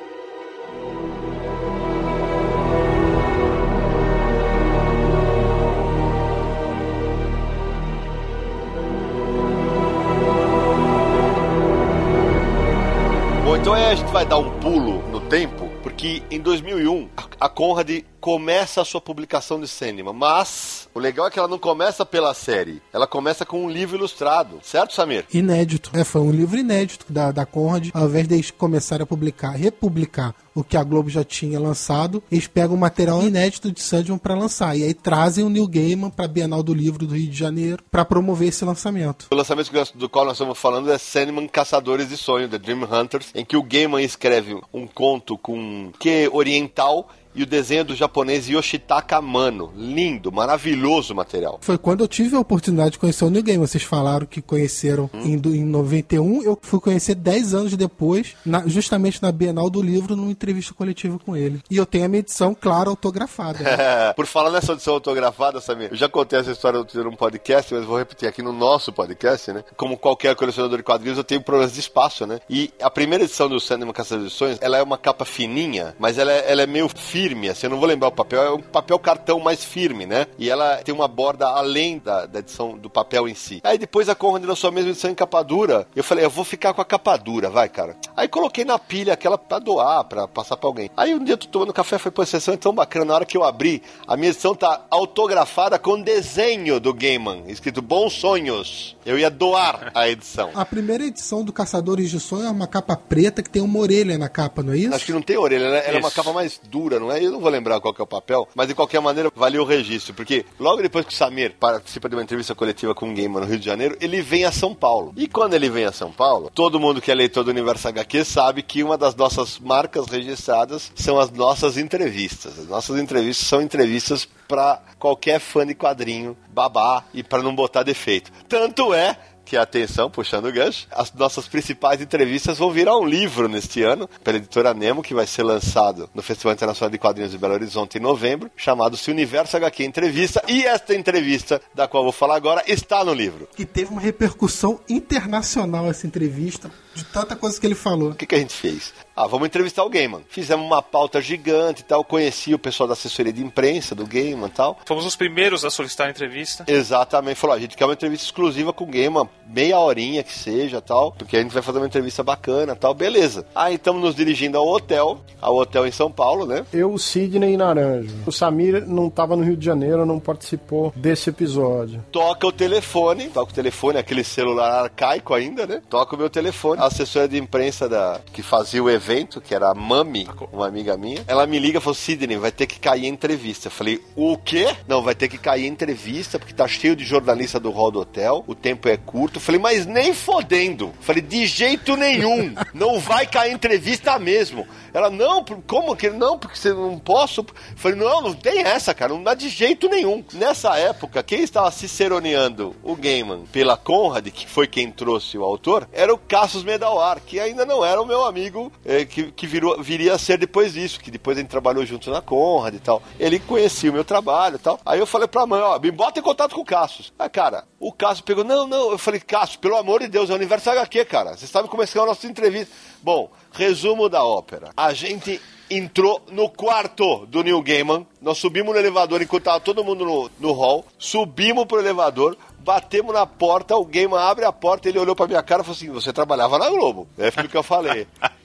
[13.64, 17.48] Então aí a gente vai dar um pulo no tempo, porque em 2001 a- a
[17.48, 17.90] Conrad
[18.24, 22.34] começa a sua publicação de Sandman, mas O legal é que ela não começa pela
[22.34, 25.26] série, ela começa com um livro ilustrado, certo, Samir?
[25.34, 25.90] Inédito.
[25.94, 27.90] É, foi um livro inédito da, da Conrad.
[27.94, 32.22] Ao invés de eles começarem a publicar, republicar o que a Globo já tinha lançado,
[32.32, 34.78] eles pegam o material inédito de Sandman para lançar.
[34.78, 38.06] E aí trazem o Neil Gaiman pra Bienal do Livro do Rio de Janeiro para
[38.06, 39.28] promover esse lançamento.
[39.32, 43.32] O lançamento do qual nós estamos falando é Sandman Caçadores de Sonhos, The Dream Hunters,
[43.34, 48.48] em que o Gaiman escreve um conto com que oriental e o desenho do japonês
[48.50, 49.72] Yoshitaka Amano.
[49.76, 51.58] Lindo, maravilhoso material.
[51.62, 53.58] Foi quando eu tive a oportunidade de conhecer o New Game.
[53.60, 55.22] Vocês falaram que conheceram Hum.
[55.26, 56.44] em, em 91.
[56.44, 61.18] Eu fui conhecer 10 anos depois, na- justamente na Bienal do Livro, numa entrevista coletiva
[61.20, 61.62] com ele.
[61.70, 63.60] E eu tenho a minha edição, claro, autografada.
[63.60, 64.14] né?
[64.16, 67.98] Por falar nessa edição autografada, Samir, eu já contei essa história num podcast, mas vou
[67.98, 69.64] repetir aqui no nosso podcast, né?
[69.76, 72.40] Como qualquer colecionador de quadrinhos, eu tenho problemas de espaço, né?
[72.50, 76.18] E a primeira edição do Sandman Caçador de Sonhos, ela é uma capa fininha, mas
[76.18, 76.88] ela é, ela é meio
[77.24, 80.28] firme, assim, eu não vou lembrar o papel, é um papel cartão mais firme, né?
[80.38, 83.62] E ela tem uma borda além da, da edição do papel em si.
[83.64, 86.44] Aí depois a Conrad lançou a mesma edição em capa dura, eu falei, eu vou
[86.44, 87.96] ficar com a capa dura, vai, cara.
[88.16, 90.90] Aí coloquei na pilha aquela pra doar, pra passar pra alguém.
[90.98, 93.16] Aí um dia eu tô tomando café, foi, pô, essa edição é tão bacana, na
[93.16, 98.14] hora que eu abri, a minha edição tá autografada com desenho do Gaiman, escrito Bons
[98.14, 98.98] Sonhos.
[99.06, 100.52] Eu ia doar a edição.
[100.54, 104.18] A primeira edição do Caçadores de Sonho é uma capa preta que tem uma orelha
[104.18, 104.94] na capa, não é isso?
[104.94, 105.84] Acho que não tem orelha, né?
[105.86, 107.13] Ela é uma capa mais dura, não é?
[107.20, 109.66] Eu não vou lembrar qual que é o papel, mas de qualquer maneira valeu o
[109.66, 113.42] registro, porque logo depois que o Samir participa de uma entrevista coletiva com o Gamer
[113.42, 115.14] no Rio de Janeiro, ele vem a São Paulo.
[115.18, 118.26] E quando ele vem a São Paulo, todo mundo que é leitor do Universo HQ
[118.26, 122.60] sabe que uma das nossas marcas registradas são as nossas entrevistas.
[122.60, 127.84] As nossas entrevistas são entrevistas para qualquer fã de quadrinho babar e para não botar
[127.84, 128.32] defeito.
[128.48, 133.48] Tanto é que atenção, puxando o gancho, as nossas principais entrevistas vão virar um livro
[133.48, 137.38] neste ano, pela editora Nemo, que vai ser lançado no Festival Internacional de Quadrinhos de
[137.38, 140.44] Belo Horizonte em novembro, chamado Se Universo HQ Entrevista.
[140.48, 143.48] E esta entrevista, da qual eu vou falar agora, está no livro.
[143.58, 148.12] E teve uma repercussão internacional essa entrevista, de tanta coisa que ele falou.
[148.12, 148.94] O que, que a gente fez?
[149.16, 150.22] Ah, vamos entrevistar o Gaiman.
[150.28, 154.48] Fizemos uma pauta gigante e tal, conheci o pessoal da assessoria de imprensa do Gaiman
[154.48, 154.80] e tal.
[154.86, 156.66] Fomos os primeiros a solicitar a entrevista.
[156.68, 160.82] Exatamente, falou, a gente quer uma entrevista exclusiva com o Gaiman, meia horinha que seja,
[160.82, 163.46] tal, porque a gente vai fazer uma entrevista bacana, tal, beleza.
[163.54, 166.66] Aí estamos nos dirigindo ao hotel, ao hotel em São Paulo, né?
[166.74, 168.16] Eu, o Sidney e Naranjo.
[168.26, 172.04] O Samir não estava no Rio de Janeiro, não participou desse episódio.
[172.12, 175.82] Toca o telefone, toca o telefone, aquele celular arcaico ainda, né?
[175.88, 176.82] Toca o meu telefone.
[176.84, 180.98] A assessora de imprensa da que fazia o evento, que era a Mami, uma amiga
[180.98, 183.68] minha, ela me liga e falou: Sidney, vai ter que cair entrevista.
[183.68, 184.76] Eu falei: O quê?
[184.86, 188.44] Não, vai ter que cair entrevista, porque tá cheio de jornalista do hall do hotel,
[188.48, 189.38] o tempo é curto.
[189.38, 190.88] Eu falei, mas nem fodendo.
[190.88, 192.54] Eu falei, de jeito nenhum.
[192.74, 194.68] Não vai cair entrevista mesmo.
[194.94, 196.38] Ela, não, como que não?
[196.38, 197.42] Porque você não posso.
[197.42, 199.14] Eu falei, não, não tem essa, cara.
[199.14, 200.24] Não dá de jeito nenhum.
[200.34, 205.88] Nessa época, quem estava ciceroneando o Gaiman pela Conrad, que foi quem trouxe o autor,
[205.94, 209.82] era o Cassius Medawar, que ainda não era o meu amigo, eh, que, que virou,
[209.82, 213.02] viria a ser depois disso, que depois a gente trabalhou junto na Conrad e tal.
[213.20, 214.80] Ele conhecia o meu trabalho e tal.
[214.86, 217.14] Aí eu falei pra mãe, ó, me bota em contato com o Cassius.
[217.18, 218.92] Ah, cara, o Cassius pegou, não, não.
[218.92, 221.38] Eu falei, Cassius, pelo amor de Deus, é o Universo HQ, cara.
[221.38, 222.74] Você sabe como é que é a nossa entrevista.
[223.02, 224.72] Bom, resumo da ópera.
[224.76, 228.06] A gente entrou no quarto do Neil Gaiman.
[228.22, 230.86] Nós subimos no elevador enquanto tava todo mundo no, no hall.
[230.98, 232.38] Subimos pro elevador.
[232.64, 235.92] Batemos na porta, Gaiman abre a porta, ele olhou pra minha cara e falou assim:
[235.92, 237.08] Você trabalhava na Globo.
[237.18, 238.08] É aquilo que eu falei.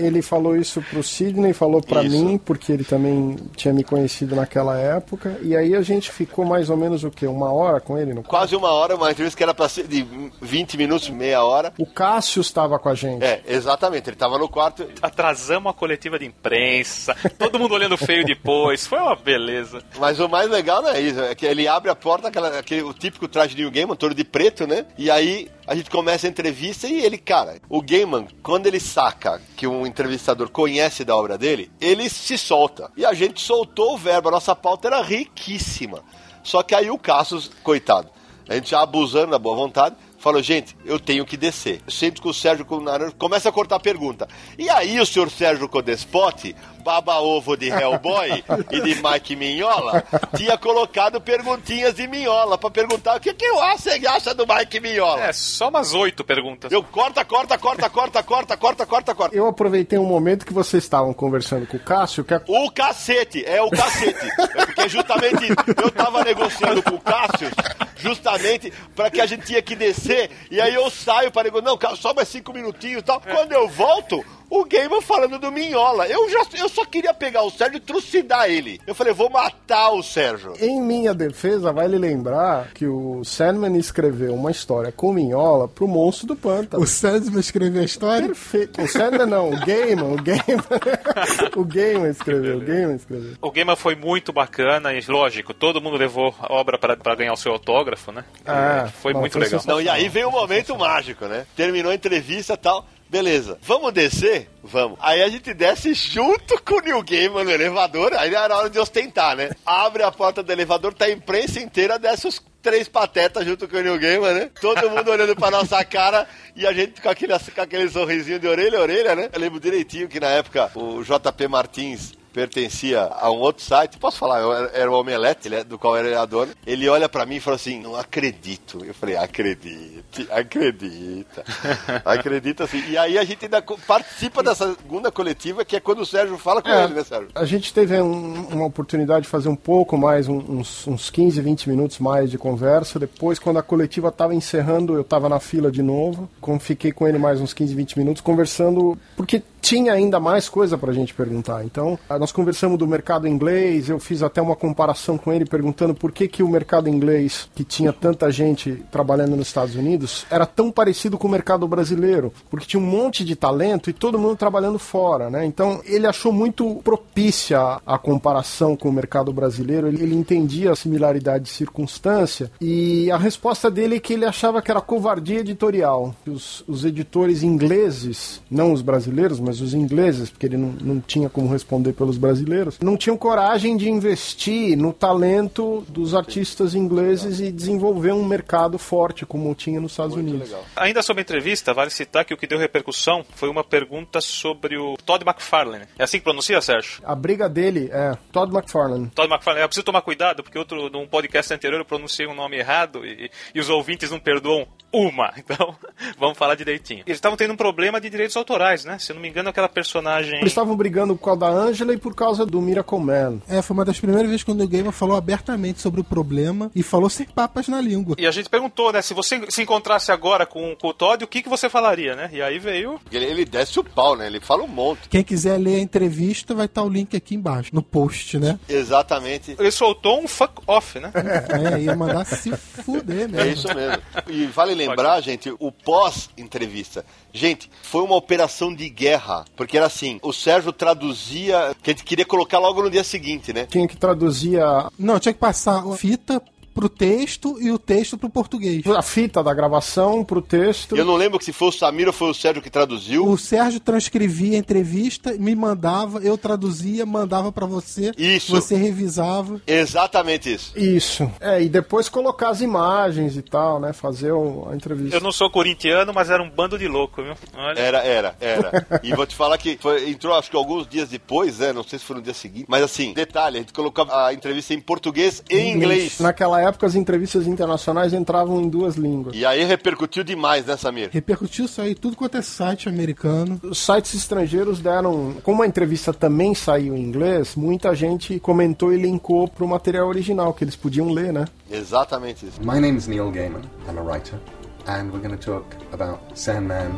[0.00, 2.16] Ele falou isso pro Sidney, falou pra Isso.
[2.16, 5.38] mim, porque ele também tinha me conhecido naquela época.
[5.42, 7.26] E aí a gente ficou mais ou menos o quê?
[7.26, 10.06] Uma hora com ele no Quase uma hora, uma entrevista que era pra ser de
[10.40, 11.72] 20 minutos, meia hora.
[11.78, 13.24] O Cássio estava com a gente.
[13.24, 14.08] É, exatamente.
[14.08, 14.86] Ele tava no quarto.
[15.02, 18.86] Atrasamos a coletiva de imprensa, todo mundo olhando feio depois.
[18.86, 19.82] Foi uma beleza.
[19.98, 22.82] Mas o mais legal não é isso, é que ele abre a porta, aquela, aquele,
[22.82, 24.86] o típico traje de New Gaiman, todo de preto, né?
[24.96, 29.40] E aí a gente começa a entrevista e ele, cara, o Gaiman, quando ele saca
[29.56, 32.90] que um entrevistador conhece da obra dele, ele se solta.
[32.96, 36.02] E a gente soltou o verbo, a nossa pauta era riquíssima.
[36.42, 38.08] Só que aí o Cassius, coitado,
[38.48, 41.80] a gente já abusando da boa vontade, falou, gente, eu tenho que descer.
[41.88, 44.28] Sento com o Sérgio com o Naranjo, começa a cortar a pergunta.
[44.58, 50.04] E aí o senhor Sérgio Codespote, baba-ovo de Hellboy e de Mike Minhola,
[50.36, 54.46] tinha colocado perguntinhas de Minhola pra perguntar o que, que eu acho, você acha do
[54.46, 55.24] Mike Minhola.
[55.24, 56.72] É, só umas oito perguntas.
[56.72, 59.36] Eu corta, corta, corta, corta, corta, corta, corta, corta.
[59.36, 63.44] Eu aproveitei um momento que vocês estavam conversando com o Cássio, que a O cacete,
[63.44, 64.26] é o cacete.
[64.56, 67.50] É porque justamente eu tava negociando com o Cássio,
[67.96, 71.78] justamente para que a gente tinha que descer, e aí eu saio para negociar, não,
[71.78, 73.20] cara, só mais cinco minutinhos e tal.
[73.20, 76.06] Quando eu volto, o Gaiman falando do Minhola.
[76.08, 78.80] Eu, já, eu só queria pegar o Sérgio e trucidar ele.
[78.86, 80.54] Eu falei, vou matar o Sérgio.
[80.60, 86.26] Em minha defesa, vale lembrar que o Sandman escreveu uma história com Minhola pro Monstro
[86.26, 86.82] do Pântano.
[86.82, 88.26] O Sandman escreveu a história?
[88.26, 88.82] Perfeito.
[88.82, 90.64] O Sandman não, o Gaiman, o Gaiman.
[91.56, 93.34] o Gaiman escreveu, o Gaiman escreveu.
[93.40, 97.32] O Gaiman foi muito bacana e, lógico, todo mundo levou a obra pra, pra ganhar
[97.32, 98.24] o seu autógrafo, né?
[98.44, 99.62] Ah, foi bom, muito foi legal.
[99.66, 101.46] Não, e aí veio o momento mágico, né?
[101.54, 102.86] Terminou a entrevista e tal.
[103.10, 104.48] Beleza, vamos descer?
[104.62, 104.96] Vamos.
[105.02, 108.78] Aí a gente desce junto com o New Gaiman no elevador, aí era hora de
[108.78, 109.50] ostentar, né?
[109.66, 113.76] Abre a porta do elevador, tá a imprensa inteira, desce os três patetas junto com
[113.76, 114.50] o New Gaiman, né?
[114.60, 118.46] Todo mundo olhando pra nossa cara e a gente com aquele, com aquele sorrisinho de
[118.46, 119.28] orelha a orelha, né?
[119.32, 124.18] Eu lembro direitinho que na época o JP Martins pertencia a um outro site, posso
[124.18, 126.52] falar, eu era- era o Omelete, ele é- do qual ele era dono.
[126.66, 128.84] Ele olha pra mim e fala assim: Não acredito.
[128.84, 131.44] Eu falei: Acredite, acredita.
[132.04, 132.82] acredita sim.
[132.88, 136.62] E aí a gente ainda participa dessa segunda coletiva, que é quando o Sérgio fala
[136.62, 137.28] com É, ele, né, Sérgio?
[137.34, 141.40] A gente teve um- uma oportunidade de fazer um pouco mais, um- uns, uns 15,
[141.40, 142.98] 20 minutos mais de conversa.
[142.98, 146.28] Depois, quando a coletiva estava encerrando, eu estava na fila de novo.
[146.40, 150.76] Com- Fiquei com ele mais uns 15, 20 minutos conversando, porque tinha ainda mais coisa
[150.78, 151.64] para a gente perguntar.
[151.64, 156.12] Então, nós conversamos do mercado inglês, eu fiz até uma comparação com ele, perguntando por
[156.12, 160.70] que, que o mercado inglês, que tinha tanta gente trabalhando nos Estados Unidos, era tão
[160.70, 164.78] parecido com o mercado brasileiro, porque tinha um monte de talento e todo mundo trabalhando
[164.78, 165.44] fora, né?
[165.44, 170.72] Então, ele achou muito propícia a, a comparação com o mercado brasileiro, ele, ele entendia
[170.72, 175.40] a similaridade de circunstância e a resposta dele é que ele achava que era covardia
[175.40, 180.68] editorial, que os, os editores ingleses, não os brasileiros, mas os ingleses, porque ele não,
[180.80, 186.74] não tinha como responder pelos brasileiros, não tinham coragem de investir no talento dos artistas
[186.74, 190.54] ingleses e desenvolver um mercado forte como tinha nos Estados Unidos.
[190.76, 194.76] Ainda sobre a entrevista, vale citar que o que deu repercussão foi uma pergunta sobre
[194.76, 195.86] o Todd McFarlane.
[195.98, 197.02] É assim que pronuncia, Sérgio?
[197.04, 199.10] A briga dele é Todd McFarlane.
[199.14, 199.62] Todd McFarlane.
[199.62, 203.30] Eu preciso tomar cuidado, porque outro, num podcast anterior eu pronunciei um nome errado e,
[203.54, 205.32] e os ouvintes não perdoam uma.
[205.50, 205.74] Então,
[206.18, 207.02] vamos falar direitinho.
[207.06, 208.98] Eles estavam tendo um problema de direitos autorais, né?
[208.98, 210.36] Se eu não me engano, aquela personagem...
[210.36, 213.40] Eles estavam brigando por causa da Angela e por causa do Miracle Man.
[213.48, 216.70] É, foi uma das primeiras vezes que o Neil Gaiman falou abertamente sobre o problema
[216.74, 218.14] e falou sem papas na língua.
[218.18, 219.02] E a gente perguntou, né?
[219.02, 222.30] Se você se encontrasse agora com, com o Todd, o que, que você falaria, né?
[222.32, 223.00] E aí veio...
[223.10, 224.26] Ele, ele desce o pau, né?
[224.26, 225.08] Ele fala um monte.
[225.08, 228.58] Quem quiser ler a entrevista, vai estar o link aqui embaixo, no post, né?
[228.68, 229.56] Exatamente.
[229.58, 231.10] Ele soltou um fuck off, né?
[231.14, 233.40] É, ia mandar se fuder mesmo.
[233.40, 234.02] É isso mesmo.
[234.28, 237.04] E vale lembrar, gente, o pós-entrevista.
[237.32, 239.44] Gente, foi uma operação de guerra.
[239.56, 243.52] Porque era assim, o Sérgio traduzia, que a gente queria colocar logo no dia seguinte,
[243.52, 243.66] né?
[243.66, 246.42] Tinha que traduzir a, Não, tinha que passar fita
[246.74, 248.86] pro texto e o texto pro português.
[248.86, 250.96] a fita da gravação pro texto.
[250.96, 253.26] Eu não lembro se foi o Samir ou foi o Sérgio que traduziu.
[253.26, 258.12] O Sérgio transcrevia a entrevista, me mandava, eu traduzia, mandava pra você.
[258.16, 258.52] Isso.
[258.52, 259.60] Você revisava.
[259.66, 260.78] Exatamente isso.
[260.78, 261.30] Isso.
[261.40, 263.92] É, e depois colocar as imagens e tal, né?
[263.92, 265.16] Fazer o- a entrevista.
[265.16, 267.34] Eu não sou corintiano, mas era um bando de louco, viu?
[267.56, 267.78] Olha.
[267.78, 269.00] Era, era, era.
[269.02, 271.72] E vou te falar que foi- entrou acho que alguns dias depois, né?
[271.72, 272.66] Não sei se foi no dia seguinte.
[272.68, 276.18] Mas assim, detalhe, a gente colocou a entrevista em português e em inglês.
[276.20, 279.36] Naquela época, as entrevistas internacionais entravam em duas línguas.
[279.36, 281.10] E aí repercutiu demais, né, Samir?
[281.12, 283.60] Repercutiu isso aí, tudo quanto é site americano.
[283.62, 285.34] Os sites estrangeiros deram.
[285.42, 290.52] Como a entrevista também saiu em inglês, muita gente comentou e linkou pro material original,
[290.54, 291.46] que eles podiam ler, né?
[291.70, 292.60] Exatamente isso.
[292.60, 293.62] My name's Neil Gaiman.
[293.88, 294.38] I'm a writer,
[294.86, 296.90] and we're going to talk about Sandman.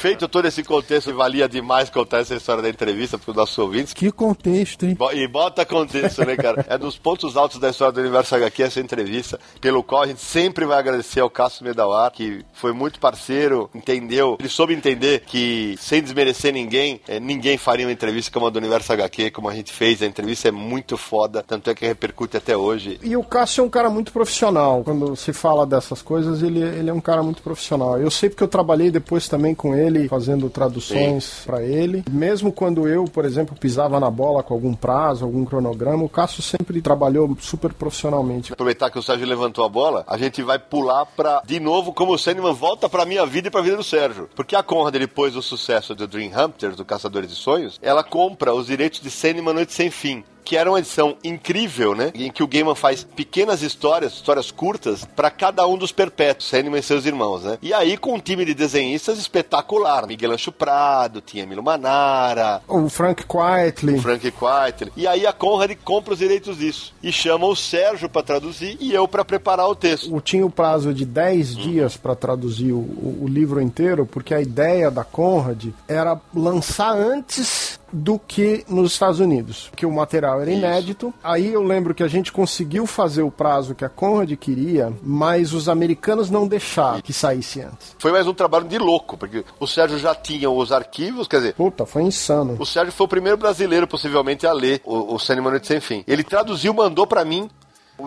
[0.00, 3.92] Feito todo esse contexto, valia demais contar essa história da entrevista para os nossos ouvintes.
[3.92, 4.96] Que contexto, hein?
[5.12, 6.64] E bota contexto, né, cara?
[6.66, 10.22] É dos pontos altos da história do Universo HQ essa entrevista, pelo qual a gente
[10.22, 15.76] sempre vai agradecer ao Cássio Medawar, que foi muito parceiro, entendeu, ele soube entender que,
[15.78, 19.54] sem desmerecer ninguém, eh, ninguém faria uma entrevista como a do Universo HQ, como a
[19.54, 20.00] gente fez.
[20.00, 22.98] A entrevista é muito foda, tanto é que repercute até hoje.
[23.02, 24.82] E o Cássio é um cara muito profissional.
[24.82, 28.00] Quando se fala dessas coisas, ele, ele é um cara muito profissional.
[28.00, 32.04] Eu sei porque eu trabalhei depois também com ele, fazendo traduções pra ele.
[32.10, 36.42] Mesmo quando eu, por exemplo, pisava na bola com algum prazo, algum cronograma, o Cássio
[36.42, 38.52] sempre trabalhou super profissionalmente.
[38.52, 42.12] Aproveitar que o Sérgio levantou a bola, a gente vai pular pra, de novo, como
[42.12, 44.28] o Sandman volta pra minha vida e pra vida do Sérgio.
[44.34, 48.54] Porque a Conrad, depois do sucesso do Dream Hunters, do Caçadores de Sonhos, ela compra
[48.54, 50.24] os direitos de Sandman Noite Sem Fim.
[50.44, 52.10] Que era uma edição incrível, né?
[52.14, 56.80] Em que o Gaiman faz pequenas histórias, histórias curtas, para cada um dos perpétuos, Sandman
[56.80, 57.58] e seus irmãos, né?
[57.62, 60.06] E aí, com um time de desenhistas espetacular.
[60.06, 63.98] Miguel Ancho Prado, tinha Milo Manara, O Frank Quietly.
[64.00, 64.92] Frank White.
[64.96, 66.92] E aí a Conrad compra os direitos disso.
[67.02, 70.14] E chama o Sérgio para traduzir e eu para preparar o texto.
[70.14, 74.34] Eu tinha o prazo de 10 dias para traduzir o, o- o livro inteiro, porque
[74.34, 80.40] a ideia da Conrad era lançar antes do que nos Estados Unidos, que o material
[80.40, 81.12] era inédito.
[81.22, 85.52] Aí eu lembro que a gente conseguiu fazer o prazo que a Conrad queria, mas
[85.52, 87.96] os americanos não deixaram que saísse antes.
[87.98, 91.54] Foi mais um trabalho de louco, porque o Sérgio já tinha os arquivos, quer dizer,
[91.54, 92.56] Puta, foi insano.
[92.58, 96.04] o Sérgio foi o primeiro brasileiro, possivelmente, a ler o, o Sem Fim.
[96.06, 97.48] Ele traduziu, mandou para mim.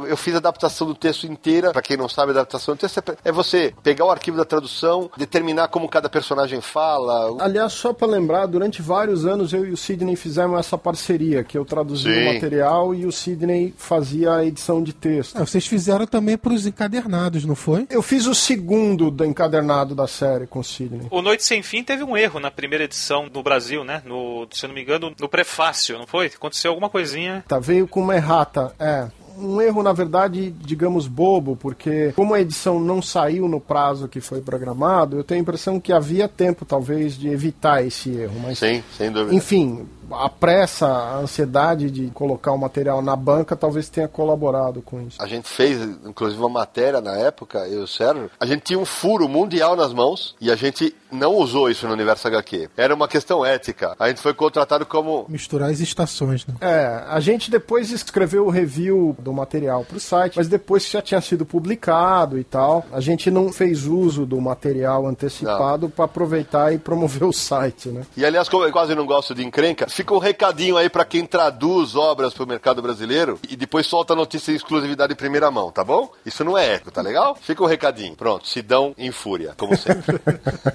[0.07, 1.71] Eu fiz a adaptação do texto inteira.
[1.71, 4.45] Pra quem não sabe, a adaptação do texto é- é você pegar o arquivo da
[4.45, 7.35] tradução, determinar como cada personagem fala.
[7.43, 11.57] Aliás, só para lembrar, durante vários anos eu e o Sidney fizemos essa parceria, que
[11.57, 12.21] eu traduzia Sim.
[12.29, 15.35] o material e o Sidney fazia a edição de texto.
[15.37, 17.87] Ah, vocês fizeram também pros encadernados, não foi?
[17.89, 21.07] Eu fiz o segundo do encadernado da série com o Sidney.
[21.11, 24.01] O Noite Sem Fim teve um erro na primeira edição no Brasil, né?
[24.05, 26.27] No, se eu não me engano, no prefácio, não foi?
[26.27, 27.43] Aconteceu alguma coisinha.
[27.47, 29.07] Tá, veio com uma errata, é.
[29.37, 34.21] Um erro, na verdade, digamos, bobo, porque como a edição não saiu no prazo que
[34.21, 38.39] foi programado, eu tenho a impressão que havia tempo, talvez, de evitar esse erro.
[38.41, 39.35] Mas, Sim, sem dúvida.
[39.35, 45.01] enfim, a pressa, a ansiedade de colocar o material na banca talvez tenha colaborado com
[45.01, 45.21] isso.
[45.21, 48.29] A gente fez, inclusive, uma matéria na época, eu e o Sérgio.
[48.39, 51.93] A gente tinha um furo mundial nas mãos e a gente não usou isso no
[51.93, 52.69] universo HQ.
[52.75, 53.95] Era uma questão ética.
[53.99, 55.25] A gente foi contratado como.
[55.29, 56.55] Misturar as estações, né?
[56.59, 61.01] É, a gente depois escreveu o review do material pro site, mas depois que já
[61.01, 66.73] tinha sido publicado e tal, a gente não fez uso do material antecipado para aproveitar
[66.73, 68.05] e promover o site, né?
[68.17, 71.25] E aliás, como eu quase não gosto de encrenca, fica um recadinho aí pra quem
[71.25, 75.71] traduz obras pro mercado brasileiro e depois solta a notícia em exclusividade em primeira mão,
[75.71, 76.11] tá bom?
[76.25, 77.35] Isso não é ético, tá legal?
[77.35, 78.15] Fica o recadinho.
[78.15, 80.19] Pronto, Sidão em fúria, como sempre.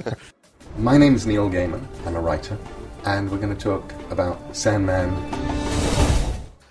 [0.78, 1.80] My name's Neil Gaiman.
[2.06, 2.56] I'm a writer,
[3.04, 5.10] and we're going to talk about Sandman.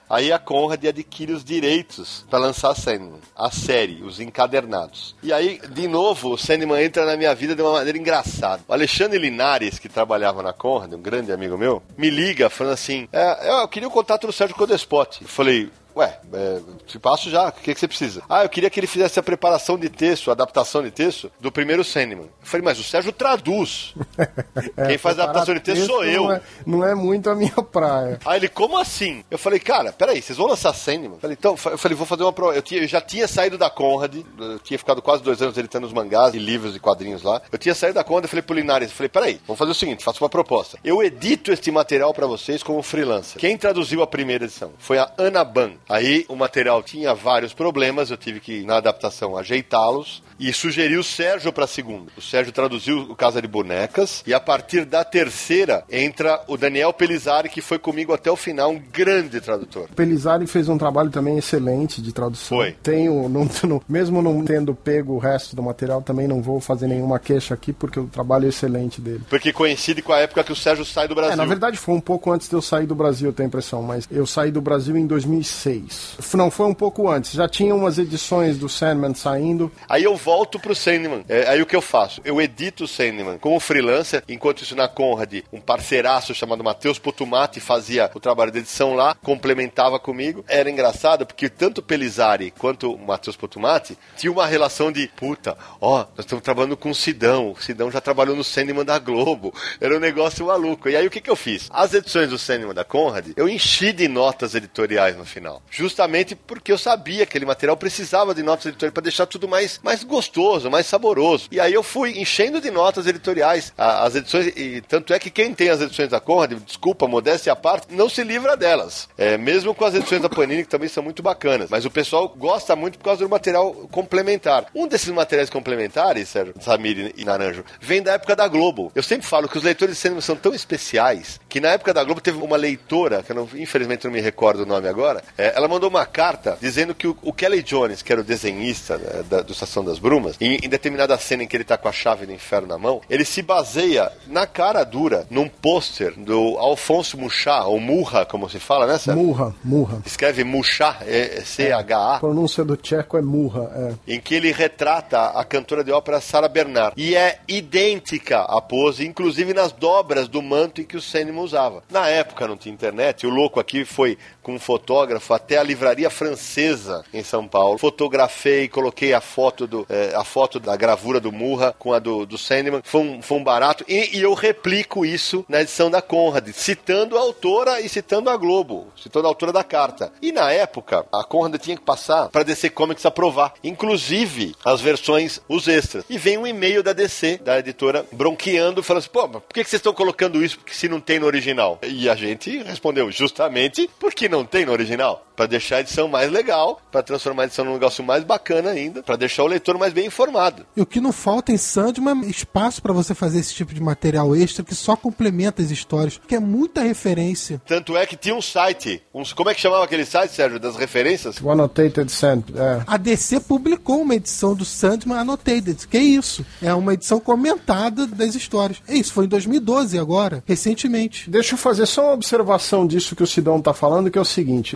[0.10, 5.16] Aí a Conrad adquire os direitos para lançar Sandman, a série, os encadernados.
[5.22, 8.64] E aí, de novo, o Sandman entra na minha vida de uma maneira engraçada.
[8.68, 13.08] O Alexandre Linares, que trabalhava na Conrad, um grande amigo meu, me liga falando assim:
[13.12, 15.22] é, eu queria o contato do Sérgio Codespot.
[15.22, 15.70] Eu falei.
[15.98, 18.22] Ué, é, te passo já, o que, que você precisa?
[18.30, 21.52] Ah, eu queria que ele fizesse a preparação de texto, a adaptação de texto do
[21.52, 22.26] primeiro Sandman.
[22.26, 23.94] Eu falei, mas o Sérgio traduz.
[24.88, 26.24] Quem faz a adaptação de texto sou eu.
[26.24, 28.20] Não é, não é muito a minha praia.
[28.26, 29.24] Aí ele, como assim?
[29.30, 31.14] Eu falei, cara, peraí, vocês vão lançar Sandman?
[31.14, 32.56] Eu falei, então, eu falei, vou fazer uma prova.
[32.56, 35.88] Eu, tinha- eu já tinha saído da Conrad, eu tinha ficado quase dois anos editando
[35.88, 37.42] os mangás e livros e quadrinhos lá.
[37.52, 39.76] Eu tinha saído da Conrad e falei pro Linares, eu falei, peraí, vamos fazer o
[39.76, 40.78] seguinte, faço uma proposta.
[40.84, 43.40] Eu edito este material pra vocês como freelancer.
[43.40, 45.72] Quem traduziu a primeira edição foi a Ana Ban.
[45.90, 51.04] Aí o material tinha vários problemas, eu tive que, na adaptação, ajeitá-los e sugeri o
[51.04, 52.12] Sérgio pra segunda.
[52.16, 56.94] O Sérgio traduziu o Casa de Bonecas e a partir da terceira entra o Daniel
[56.94, 59.88] Pelizari, que foi comigo até o final, um grande tradutor.
[59.96, 62.58] Pelizari fez um trabalho também excelente de tradução.
[62.60, 62.74] Foi.
[62.84, 66.88] Tenho, não, não- mesmo não tendo pego o resto do material, também não vou fazer
[66.88, 69.22] nenhuma queixa aqui, porque o trabalho é excelente dele.
[69.30, 71.34] Porque coincide com a época que o Sérgio sai do Brasil.
[71.34, 73.50] É, na verdade foi um pouco antes de eu sair do Brasil, eu tenho a
[73.50, 75.77] impressão, mas eu saí do Brasil em 2006.
[75.88, 77.32] F- Não, foi um pouco antes.
[77.34, 79.72] Já tinha umas edições do Sandman saindo.
[79.88, 81.24] Aí eu volto pro Sandman.
[81.28, 82.22] É, aí o que eu faço?
[82.26, 87.60] Eu edito o Sandman como freelancer, enquanto isso na Conrad, um parceiraço chamado Matheus Potumati
[87.60, 90.44] fazia o trabalho de edição lá, complementava comigo.
[90.48, 95.58] Era engraçado porque tanto o Pelizari quanto o Matheus Potumati tinha uma relação de puta,
[95.80, 97.52] ó, nós estamos trabalhando com o Sidão.
[97.52, 99.54] O Sidão já trabalhou no Sandman da Globo.
[99.80, 100.90] Era um negócio maluco.
[100.90, 101.68] E aí o que, que eu fiz?
[101.72, 105.62] As edições do Sandman da Conrad, eu enchi de notas editoriais no final.
[105.70, 109.80] Justamente porque eu sabia que aquele material precisava de notas editoriais para deixar tudo mais,
[109.84, 111.48] mais gostoso, mais saboroso.
[111.52, 115.54] E aí eu fui enchendo de notas editoriais as edições, e tanto é que quem
[115.54, 119.08] tem as edições da Conrad, desculpa, modéstia à parte, não se livra delas.
[119.18, 121.70] É, mesmo com as edições da Panini, que também são muito bacanas.
[121.70, 124.66] Mas o pessoal gosta muito por causa do material complementar.
[124.74, 128.92] Um desses materiais complementares, Sérgio, Samir e Naranjo, vem da época da Globo.
[128.96, 132.04] Eu sempre falo que os leitores de cinema são tão especiais que na época da
[132.04, 135.57] Globo teve uma leitora, que eu não, infelizmente não me recordo o nome agora, é,
[135.58, 139.24] ela mandou uma carta dizendo que o, o Kelly Jones, que era o desenhista né,
[139.28, 141.92] da, do Estação das Brumas, em, em, determinada cena em que ele tá com a
[141.92, 147.18] chave do inferno na mão, ele se baseia na cara dura, num pôster do Alfonso
[147.18, 149.24] Muchá, ou Murra, como se fala, né, Sérgio?
[149.24, 150.00] Murra, Murra.
[150.06, 152.18] Escreve Muchá, é, é C-H-A.
[152.18, 154.14] A pronúncia do tcheco é Murra, é.
[154.14, 156.94] Em que ele retrata a cantora de ópera Sarah Bernard.
[156.96, 161.82] E é idêntica a pose, inclusive nas dobras do manto em que o Sandman usava.
[161.90, 166.10] Na época não tinha internet, o louco aqui foi com um fotógrafo até a livraria
[166.10, 167.78] francesa em São Paulo.
[167.78, 172.26] Fotografei, coloquei a foto, do, eh, a foto da gravura do Murra com a do,
[172.26, 172.82] do Sandman.
[172.84, 173.86] Foi um, foi um barato.
[173.88, 178.38] E, e, eu replico isso na edição da Conrad, citando a autora e citando a
[178.38, 180.12] Globo, citando a autora da carta.
[180.22, 185.40] E na época, a Conrad tinha que passar para DC Comics aprovar, inclusive as versões,
[185.48, 186.04] os extras.
[186.10, 189.80] E vem um e-mail da DC, da editora, bronqueando, falando assim: pô, por que vocês
[189.80, 191.80] estão colocando isso se não tem no original?
[191.84, 195.28] E a gente respondeu: justamente porque não tem no original.
[195.38, 199.04] Para deixar a edição mais legal, para transformar a edição num negócio mais bacana ainda,
[199.04, 200.66] para deixar o leitor mais bem informado.
[200.76, 203.80] E o que não falta em Sandman é espaço para você fazer esse tipo de
[203.80, 207.62] material extra que só complementa as histórias, que é muita referência.
[207.68, 210.76] Tanto é que tinha um site, uns, como é que chamava aquele site, Sérgio, das
[210.76, 211.40] referências?
[211.40, 212.60] O Annotated Sandman.
[212.60, 212.82] É.
[212.88, 215.88] A DC publicou uma edição do Sandman Annotated.
[215.88, 216.44] Que é isso?
[216.64, 218.82] É uma edição comentada das histórias.
[218.88, 221.30] É isso, foi em 2012 agora, recentemente.
[221.30, 224.26] Deixa eu fazer só uma observação disso que o Sidão tá falando, que é o
[224.26, 224.76] seguinte: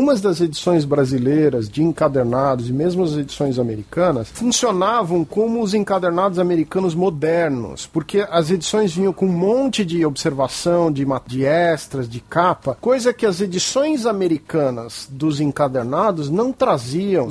[0.00, 6.38] algumas das edições brasileiras de encadernados e mesmo as edições americanas funcionavam como os encadernados
[6.38, 12.18] americanos modernos, porque as edições vinham com um monte de observação, de, de extras, de
[12.18, 17.28] capa, coisa que as edições americanas dos encadernados não traziam.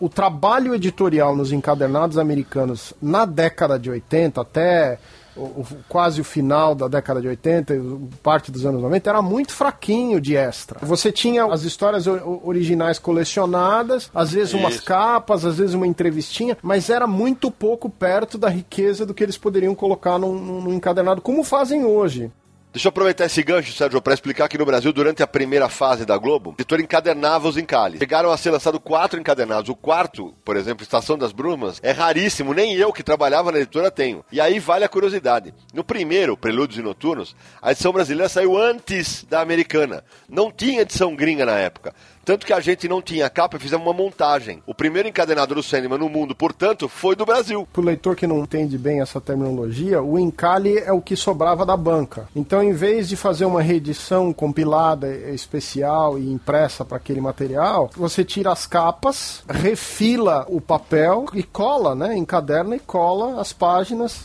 [0.00, 4.98] O, o, trabalho editorial nos encadernados americanos na década de 80 até
[5.36, 7.74] o, o, quase o final da década de 80
[8.22, 10.78] parte dos anos 90 era muito fraquinho de extra.
[10.84, 14.58] Você tinha as histórias originais colecionadas, às vezes Isso.
[14.58, 19.22] umas capas, às vezes uma entrevistinha, mas era muito pouco perto da riqueza do que
[19.22, 22.30] eles poderiam colocar num, num encadernado, como fazem hoje.
[22.76, 26.04] Deixa eu aproveitar esse gancho, Sérgio, para explicar que no Brasil, durante a primeira fase
[26.04, 27.98] da Globo, o editor encadernava os encalhes.
[27.98, 29.70] Chegaram a ser lançados quatro encadernados.
[29.70, 32.52] O quarto, por exemplo, Estação das Brumas, é raríssimo.
[32.52, 34.22] Nem eu, que trabalhava na editora, tenho.
[34.30, 35.54] E aí vale a curiosidade.
[35.72, 40.04] No primeiro, Prelúdios e Noturnos, a edição brasileira saiu antes da americana.
[40.28, 41.94] Não tinha edição gringa na época.
[42.26, 44.60] Tanto que a gente não tinha capa e fizemos uma montagem.
[44.66, 47.68] O primeiro encadenado do cinema no mundo, portanto, foi do Brasil.
[47.72, 51.64] Para o leitor que não entende bem essa terminologia, o encalhe é o que sobrava
[51.64, 52.28] da banca.
[52.34, 58.24] Então, em vez de fazer uma reedição compilada, especial e impressa para aquele material, você
[58.24, 62.16] tira as capas, refila o papel e cola, né?
[62.16, 64.24] Encaderna e cola as páginas,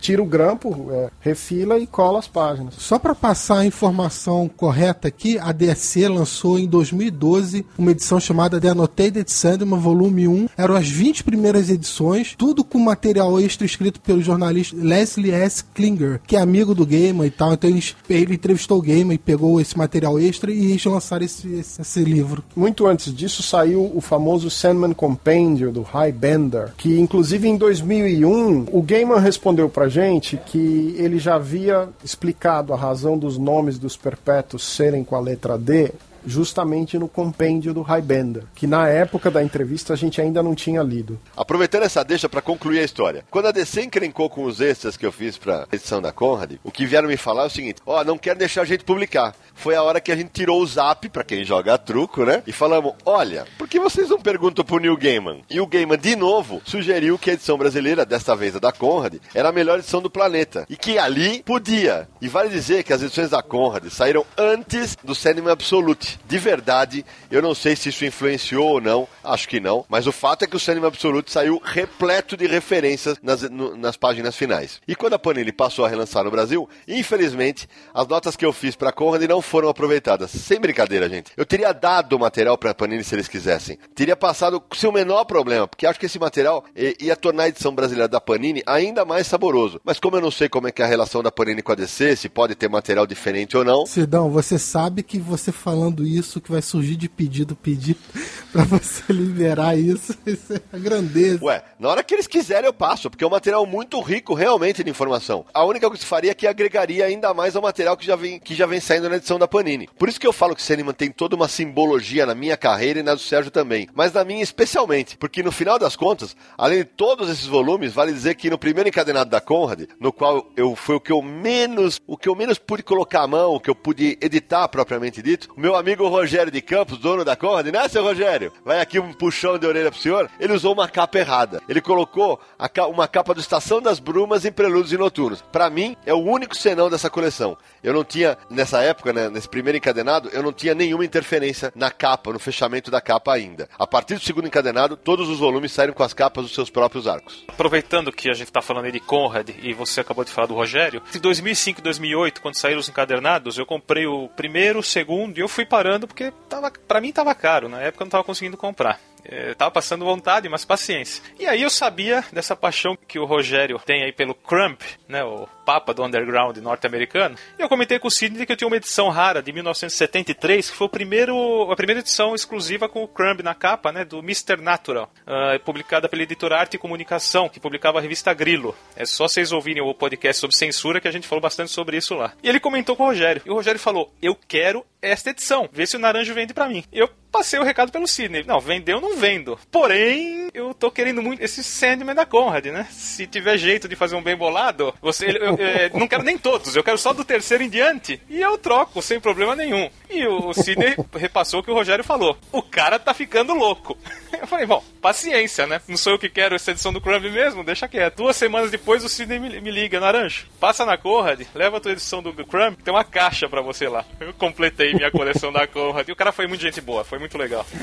[0.00, 2.76] tira o grampo, é, refila e cola as páginas.
[2.78, 8.20] Só para passar a informação correta aqui, a DC lançou em 2012 2012, uma edição
[8.20, 10.48] chamada The Annotated Sandman, volume 1.
[10.56, 15.64] Eram as 20 primeiras edições, tudo com material extra escrito pelo jornalista Leslie S.
[15.74, 17.52] Klinger, que é amigo do Gamer e tal.
[17.52, 21.48] Então ele, ele entrevistou o Gamer e pegou esse material extra e eles lançaram esse,
[21.54, 22.42] esse, esse, livro.
[22.54, 28.66] Muito antes disso saiu o famoso Sandman Compendium do High Bender, que inclusive em 2001
[28.70, 33.96] o Gaiman respondeu pra gente que ele já havia explicado a razão dos nomes dos
[33.96, 35.92] perpétuos serem com a letra D
[36.26, 40.82] justamente no compêndio do Highbender, que na época da entrevista a gente ainda não tinha
[40.82, 41.18] lido.
[41.36, 43.24] Aproveitando essa deixa para concluir a história.
[43.30, 46.70] Quando a DC encrencou com os extras que eu fiz para edição da Conrad, o
[46.70, 49.34] que vieram me falar é o seguinte: ó, oh, não quero deixar a gente publicar.
[49.54, 52.42] Foi a hora que a gente tirou o zap, para quem joga truco, né?
[52.46, 55.42] E falamos: olha, por que vocês não perguntam pro Neil Gaiman?
[55.50, 59.14] E o Gaiman, de novo, sugeriu que a edição brasileira, desta vez a da Conrad,
[59.34, 60.66] era a melhor edição do planeta.
[60.68, 62.08] E que ali podia.
[62.20, 67.04] E vale dizer que as edições da Conrad saíram antes do Sandman Absolute de verdade,
[67.30, 70.46] eu não sei se isso influenciou ou não, acho que não, mas o fato é
[70.46, 74.80] que o Cinema Absolute saiu repleto de referências nas, no, nas páginas finais.
[74.86, 78.76] E quando a Panini passou a relançar no Brasil, infelizmente, as notas que eu fiz
[78.76, 80.30] para Conrad não foram aproveitadas.
[80.30, 81.32] Sem brincadeira, gente.
[81.36, 83.78] Eu teria dado o material para a Panini se eles quisessem.
[83.94, 87.74] Teria passado sem o menor problema, porque acho que esse material ia tornar a edição
[87.74, 89.80] brasileira da Panini ainda mais saboroso.
[89.84, 91.74] Mas como eu não sei como é que é a relação da Panini com a
[91.74, 93.86] DC, se pode ter material diferente ou não.
[93.86, 97.98] Sidão, você sabe que você falando isso que vai surgir de pedido, pedido
[98.52, 100.12] para você liberar isso.
[100.26, 101.44] Isso é a grandeza.
[101.44, 104.82] Ué, na hora que eles quiserem eu passo, porque é um material muito rico realmente
[104.84, 105.44] de informação.
[105.52, 108.16] A única coisa que se faria é que agregaria ainda mais ao material que já
[108.16, 109.88] vem, que já vem saindo na edição da Panini.
[109.98, 113.00] Por isso que eu falo que o Sandman tem toda uma simbologia na minha carreira
[113.00, 113.88] e na do Sérgio também.
[113.94, 118.12] Mas na minha especialmente, porque no final das contas, além de todos esses volumes, vale
[118.12, 122.00] dizer que no primeiro encadenado da Conrad, no qual eu foi o que eu menos,
[122.06, 125.52] o que eu menos pude colocar a mão, o que eu pude editar propriamente dito,
[125.56, 128.50] meu amigo amigo Rogério de Campos, dono da Conrad, né, seu Rogério?
[128.64, 130.30] Vai aqui um puxão de orelha pro senhor.
[130.40, 131.60] Ele usou uma capa errada.
[131.68, 132.40] Ele colocou
[132.72, 135.42] ca uma capa do Estação das Brumas em Prelúdios e Noturnos.
[135.52, 137.58] Para mim, é o único senão dessa coleção.
[137.82, 141.90] Eu não tinha, nessa época, né, nesse primeiro encadenado, eu não tinha nenhuma interferência na
[141.90, 143.68] capa, no fechamento da capa ainda.
[143.78, 147.06] A partir do segundo encadenado, todos os volumes saíram com as capas dos seus próprios
[147.06, 147.44] arcos.
[147.48, 150.54] Aproveitando que a gente tá falando aí de Conrad e você acabou de falar do
[150.54, 155.36] Rogério, de 2005 e 2008, quando saíram os encadernados, eu comprei o primeiro, o segundo
[155.36, 155.66] e eu fui
[156.06, 157.68] porque tava, pra mim tava caro.
[157.68, 159.00] Na época eu não tava conseguindo comprar.
[159.24, 161.22] Eu tava passando vontade, mas paciência.
[161.38, 165.46] E aí eu sabia dessa paixão que o Rogério tem aí pelo Crump, né, o
[165.64, 167.36] papa do underground norte-americano.
[167.58, 170.76] E eu comentei com o Sidney que eu tinha uma edição rara de 1973, que
[170.76, 174.60] foi o primeiro, a primeira edição exclusiva com o Crumb na capa, né, do Mr.
[174.60, 178.74] Natural, uh, publicada pela editora Arte e Comunicação, que publicava a revista Grilo.
[178.96, 182.14] É só vocês ouvirem o podcast sobre censura que a gente falou bastante sobre isso
[182.14, 182.32] lá.
[182.42, 183.42] E ele comentou com o Rogério.
[183.44, 185.68] E o Rogério falou: "Eu quero esta edição.
[185.72, 186.84] Vê se o Naranjo vende para mim".
[186.92, 188.44] Eu passei o recado pelo Sidney.
[188.46, 189.58] Não, vendeu, não vendo.
[189.70, 192.86] Porém, eu tô querendo muito esse Sandman da Conrad, né?
[192.90, 196.36] Se tiver jeito de fazer um bem bolado, você, eu, eu, eu, não quero nem
[196.36, 198.20] todos, eu quero só do terceiro em diante.
[198.28, 199.90] E eu troco, sem problema nenhum.
[200.10, 202.36] E o Sidney repassou o que o Rogério falou.
[202.52, 203.96] O cara tá ficando louco.
[204.42, 205.80] Eu falei, bom, paciência, né?
[205.86, 208.16] Não sou eu que quero essa edição do Crumb mesmo, deixa quieto.
[208.16, 211.92] Duas semanas depois o Sidney me, me liga, Naranjo, passa na Conrad, leva a tua
[211.92, 214.04] edição do Crumb, tem uma caixa para você lá.
[214.18, 216.08] Eu completei minha coleção da Conrad.
[216.08, 217.64] E o cara foi muito gente boa, foi muito legal.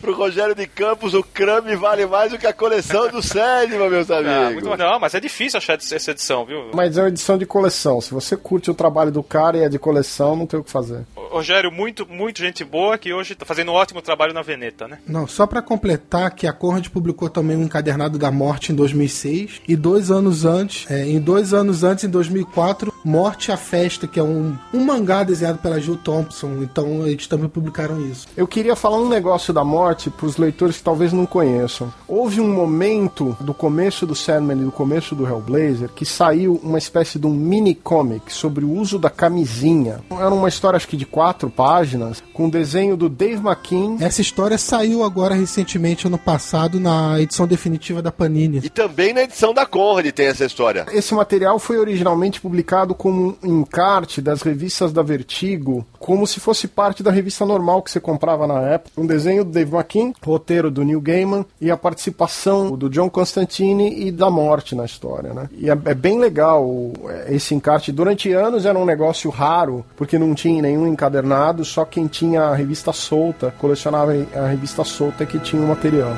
[0.00, 4.10] Pro Rogério de Campos, o Crumb vale mais do que a coleção do Sandman, meus
[4.10, 4.64] amigos.
[4.68, 6.70] Ah, não, mas é difícil achar essa edição, viu?
[6.72, 8.00] Mas é uma edição de coleção.
[8.00, 10.70] Se você curte o trabalho do cara e é de coleção, não tem o que
[10.70, 11.04] fazer.
[11.16, 14.98] Rogério, muito, muito gente boa que hoje tá fazendo um ótimo trabalho na Veneta, né?
[15.06, 19.62] Não, só para completar que a Conrad publicou também um encadernado da Morte em 2006
[19.66, 24.18] e dois anos antes, é, em dois anos antes, em 2004, Morte a Festa, que
[24.18, 26.62] é um, um mangá desenhado pela Jill Thompson.
[26.76, 28.28] Então eles também publicaram isso.
[28.36, 31.90] Eu queria falar um negócio da Morte para os leitores que talvez não conheçam.
[32.06, 36.76] Houve um momento do começo do Sandman e do começo do Hellblazer que saiu uma
[36.76, 40.00] espécie de um mini comic sobre o uso da camisinha.
[40.10, 43.96] Era uma história acho que de quatro páginas, com desenho do Dave McKean.
[43.98, 48.60] Essa história saiu agora recentemente, ano passado, na edição definitiva da Panini.
[48.62, 50.84] E também na edição da Conrad tem essa história.
[50.92, 56.65] Esse material foi originalmente publicado como um encarte das revistas da Vertigo, como se fosse
[56.68, 59.00] parte da revista normal que você comprava na época.
[59.00, 64.06] Um desenho do Dave McKean, roteiro do Neil Gaiman e a participação do John Constantine
[64.06, 65.48] e da morte na história, né?
[65.52, 66.92] E é, é bem legal
[67.28, 67.90] esse encarte.
[67.90, 72.42] Durante anos era um negócio raro, porque não tinha nenhum encadernado encadernado, só quem tinha
[72.44, 76.12] a revista solta, colecionava a revista solta que tinha o material.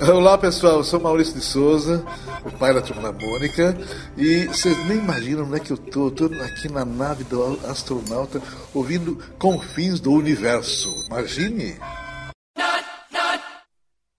[0.00, 2.04] Olá pessoal, eu sou Maurício de Souza,
[2.48, 3.76] o pai da turma da Mônica,
[4.16, 6.08] e vocês nem imaginam onde é que eu tô.
[6.08, 8.40] Eu tô aqui na nave do astronauta
[8.74, 10.88] ouvindo Confins do Universo.
[11.06, 11.78] Imagine!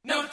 [0.04, 0.30] No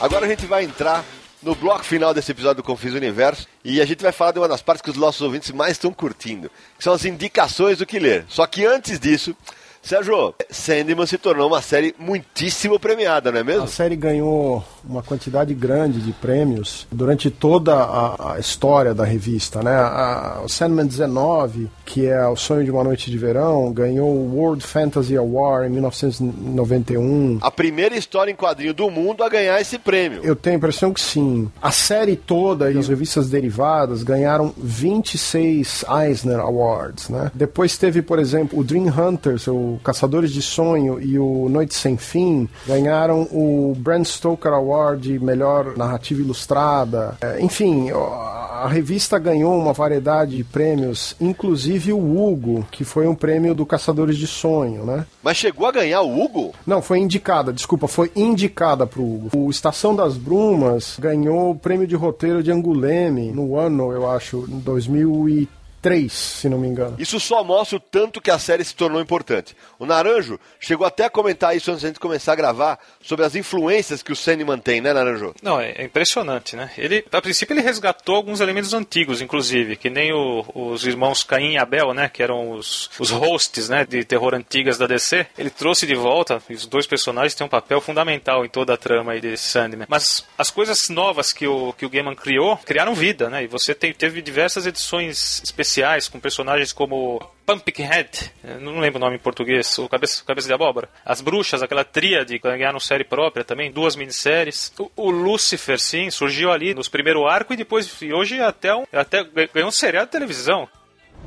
[0.00, 1.04] Agora a gente vai entrar
[1.42, 4.48] no bloco final desse episódio do Confis Universo e a gente vai falar de uma
[4.48, 7.98] das partes que os nossos ouvintes mais estão curtindo, que são as indicações do que
[7.98, 8.24] ler.
[8.28, 9.36] Só que antes disso,
[9.82, 13.62] Sérgio, Sandman se tornou uma série muitíssimo premiada, não é mesmo?
[13.64, 19.62] A série ganhou uma quantidade grande de prêmios durante toda a, a história da revista,
[19.62, 19.74] né?
[19.74, 24.36] A, o Sandman 19, que é O Sonho de uma Noite de Verão, ganhou o
[24.36, 27.38] World Fantasy Award em 1991.
[27.40, 30.20] A primeira história em quadrinho do mundo a ganhar esse prêmio.
[30.22, 31.50] Eu tenho a impressão que sim.
[31.62, 37.30] A série toda e as revistas derivadas ganharam 26 Eisner Awards, né?
[37.34, 41.96] Depois teve, por exemplo, o Dream Hunters, o Caçadores de Sonho e o Noite Sem
[41.96, 47.16] Fim ganharam o Bram Stoker Award de melhor narrativa ilustrada.
[47.20, 53.14] É, enfim, a revista ganhou uma variedade de prêmios, inclusive o Hugo, que foi um
[53.14, 55.06] prêmio do Caçadores de Sonho, né?
[55.22, 56.52] Mas chegou a ganhar o Hugo?
[56.66, 59.30] Não, foi indicada, desculpa, foi indicada pro Hugo.
[59.32, 64.44] O Estação das Brumas ganhou o prêmio de roteiro de Anguleme no ano, eu acho,
[64.48, 65.57] em 2003.
[65.80, 66.96] 3, se não me engano.
[66.98, 69.56] Isso só mostra o tanto que a série se tornou importante.
[69.78, 73.34] O Naranjo chegou até a comentar isso antes de gente começar a gravar, sobre as
[73.34, 75.34] influências que o Senny mantém, né, Naranjo?
[75.42, 76.70] Não, é, impressionante, né?
[76.76, 81.52] Ele, a princípio, ele resgatou alguns elementos antigos, inclusive, que nem o, os irmãos Caim
[81.52, 85.26] e Abel, né, que eram os, os hosts, né, de terror antigas da DC.
[85.36, 89.12] Ele trouxe de volta, os dois personagens têm um papel fundamental em toda a trama
[89.12, 89.86] aí de Sandman.
[89.88, 93.44] Mas as coisas novas que o, que o Gaiman criou, criaram vida, né?
[93.44, 99.16] E você tem, teve diversas edições especiais com personagens como Pumpkinhead, não lembro o nome
[99.16, 100.88] em português, o Cabeça, Cabeça de Abóbora.
[101.04, 104.72] As Bruxas, aquela tríade, ganharam série própria também, duas minisséries.
[104.78, 108.84] O, o Lucifer, sim, surgiu ali nos primeiro arco e depois, e hoje até, um,
[108.92, 110.68] até ganhou um seriado de televisão.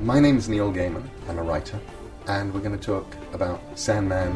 [0.00, 1.04] My name's Neil Gaiman.
[1.28, 1.78] I'm a writer.
[2.26, 4.32] And we're going to talk about Sandman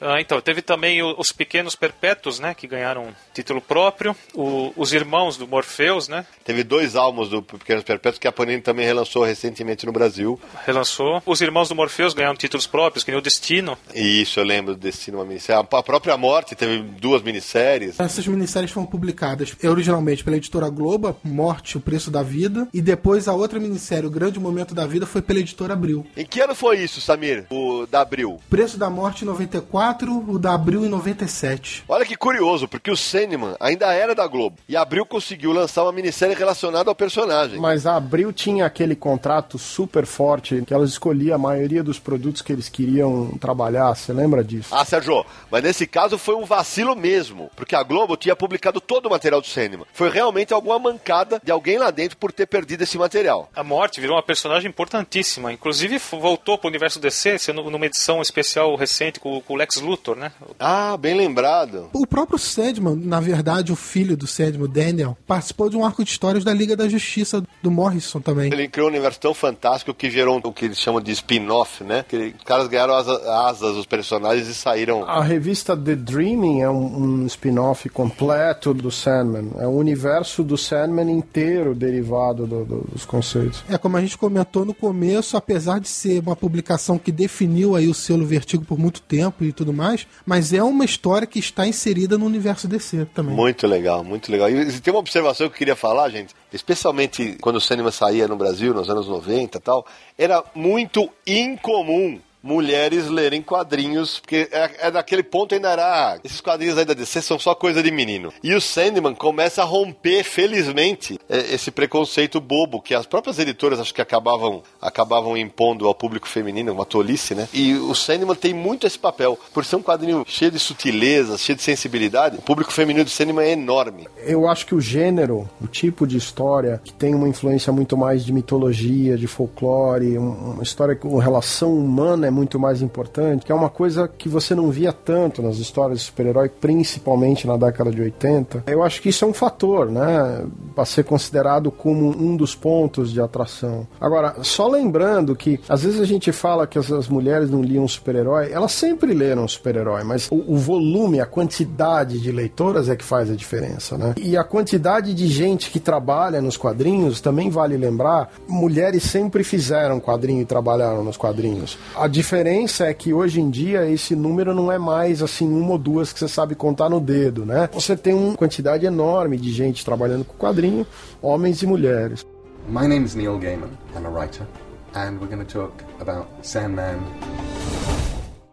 [0.00, 4.92] ah, então, teve também o, os Pequenos Perpétuos, né, que ganharam título próprio, o, os
[4.92, 6.24] Irmãos do Morpheus, né.
[6.44, 10.40] Teve dois álbuns do Pequenos Perpétuos que a Panini também relançou recentemente no Brasil.
[10.66, 11.22] Relançou.
[11.26, 13.76] Os Irmãos do Morpheus ganharam títulos próprios, que nem o Destino.
[13.94, 15.66] Isso, eu lembro do Destino, uma minissérie.
[15.70, 18.00] A própria Morte teve duas minisséries.
[18.00, 23.28] Essas minisséries foram publicadas originalmente pela editora Globo, Morte, O Preço da Vida, e depois
[23.28, 26.06] a outra minissérie, O Grande Momento da Vida, foi pela editora Abril.
[26.16, 27.46] Em que ano foi isso, Samir?
[27.50, 28.40] O da Abril?
[28.48, 31.84] Preço da Morte 94 o da Abril em 97.
[31.88, 34.56] Olha que curioso, porque o Sandman ainda era da Globo.
[34.68, 37.58] E a Abril conseguiu lançar uma minissérie relacionada ao personagem.
[37.58, 42.42] Mas a Abril tinha aquele contrato super forte que elas escolhiam a maioria dos produtos
[42.42, 43.94] que eles queriam trabalhar.
[43.94, 44.74] Você lembra disso?
[44.74, 47.50] Ah, Sérgio, mas nesse caso foi um vacilo mesmo.
[47.56, 49.86] Porque a Globo tinha publicado todo o material do Sandman.
[49.92, 53.48] Foi realmente alguma mancada de alguém lá dentro por ter perdido esse material.
[53.54, 55.52] A morte virou uma personagem importantíssima.
[55.52, 60.16] Inclusive voltou para o universo DC, sendo numa edição especial recente com o Lex Luthor,
[60.16, 60.32] né?
[60.58, 61.88] Ah, bem lembrado.
[61.92, 66.10] O próprio Sandman, na verdade, o filho do Sandman, Daniel, participou de um arco de
[66.10, 68.52] histórias da Liga da Justiça do Morrison também.
[68.52, 72.04] Ele criou um universo tão fantástico que gerou o que eles chamam de spin-off, né?
[72.08, 75.04] Que os caras ganharam as asas dos personagens e saíram.
[75.04, 79.50] A revista The Dreaming é um, um spin-off completo do Sandman.
[79.58, 83.64] É o universo do Sandman inteiro derivado do, do, dos conceitos.
[83.68, 87.88] É como a gente comentou no começo, apesar de ser uma publicação que definiu aí
[87.88, 91.66] o selo Vertigo por muito tempo e tudo mais, mas é uma história que está
[91.66, 93.34] inserida no universo DC também.
[93.34, 94.50] Muito legal, muito legal.
[94.50, 98.36] E tem uma observação que eu queria falar, gente, especialmente quando o cinema saía no
[98.36, 104.90] Brasil, nos anos 90 e tal, era muito incomum mulheres lerem quadrinhos, porque é, é
[104.90, 108.32] daquele ponto ainda era, ah, esses quadrinhos aí da DC são só coisa de menino.
[108.42, 113.78] E o Sandman começa a romper, felizmente, é, esse preconceito bobo que as próprias editoras
[113.80, 117.48] acho que acabavam, acabavam impondo ao público feminino, uma tolice, né?
[117.52, 121.56] E o Sandman tem muito esse papel, por ser um quadrinho cheio de sutilezas, cheio
[121.56, 124.08] de sensibilidade, o público feminino do Sandman é enorme.
[124.18, 128.24] Eu acho que o gênero, o tipo de história, que tem uma influência muito mais
[128.24, 133.54] de mitologia, de folclore, uma história com relação humana é muito mais importante, que é
[133.54, 138.00] uma coisa que você não via tanto nas histórias de super-herói, principalmente na década de
[138.00, 138.64] 80.
[138.66, 143.12] Eu acho que isso é um fator, né, para ser considerado como um dos pontos
[143.12, 143.86] de atração.
[144.00, 147.86] Agora, só lembrando que às vezes a gente fala que as, as mulheres não liam
[147.86, 153.04] super-herói, elas sempre leram super-herói, mas o, o volume, a quantidade de leitoras é que
[153.04, 154.14] faz a diferença, né?
[154.16, 159.98] E a quantidade de gente que trabalha nos quadrinhos também vale lembrar, mulheres sempre fizeram
[159.98, 161.76] quadrinho e trabalharam nos quadrinhos.
[161.96, 165.78] A diferença é que hoje em dia esse número não é mais assim uma ou
[165.78, 167.68] duas que você sabe contar no dedo, né?
[167.72, 170.86] Você tem uma quantidade enorme de gente trabalhando com quadrinho,
[171.22, 172.26] homens e mulheres.
[172.68, 173.70] My name is Neil Gaiman.
[173.96, 174.46] I'm a writer,
[174.94, 177.00] and we're going to talk about Sandman.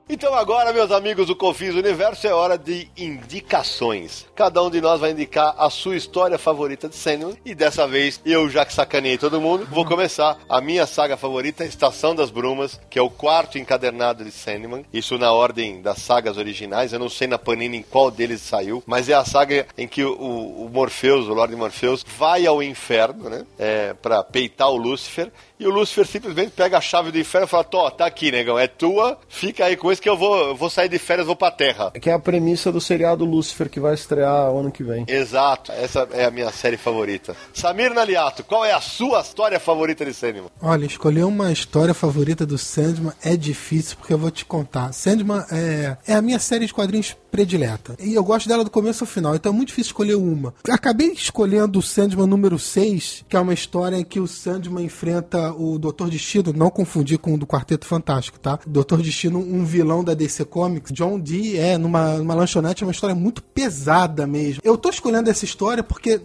[0.10, 4.26] Então agora, meus amigos do Confins Universo, é hora de indicações.
[4.34, 7.38] Cada um de nós vai indicar a sua história favorita de Sandman.
[7.44, 11.66] E dessa vez, eu já que sacaneei todo mundo, vou começar a minha saga favorita,
[11.66, 14.86] Estação das Brumas, que é o quarto encadernado de Sandman.
[14.94, 16.94] Isso na ordem das sagas originais.
[16.94, 20.06] Eu não sei na Panini em qual deles saiu, mas é a saga em que
[20.06, 23.46] o, o Morpheus, o Lorde Morpheus, vai ao inferno, né?
[23.60, 25.30] É, pra peitar o Lúcifer.
[25.60, 28.60] E o Lúcifer simplesmente pega a chave do inferno e fala: Tó, tá aqui, negão,
[28.60, 31.36] é tua, fica aí com isso que eu vou, eu vou sair de férias, vou
[31.36, 31.92] pra terra.
[31.92, 35.06] Que é a premissa do seriado Lúcifer que vai estrear ano que vem.
[35.08, 37.36] Exato, essa é a minha série favorita.
[37.54, 40.52] Samir Naliato, qual é a sua história favorita de Sandman?
[40.62, 44.92] Olha, escolher uma história favorita do Sandman é difícil porque eu vou te contar.
[44.94, 47.96] Sandman é, é a minha série de quadrinhos predileta.
[48.00, 50.54] E eu gosto dela do começo ao final, então é muito difícil escolher uma.
[50.70, 55.47] Acabei escolhendo o Sandman número 6, que é uma história em que o Sandman enfrenta
[55.52, 58.60] o Doutor Destino, não confundir com o do Quarteto Fantástico, tá?
[58.66, 60.92] Doutor Destino, um vilão da DC Comics.
[60.92, 64.62] John Dee é numa, numa lanchonete, é uma história muito pesada mesmo.
[64.64, 66.20] Eu tô escolhendo essa história porque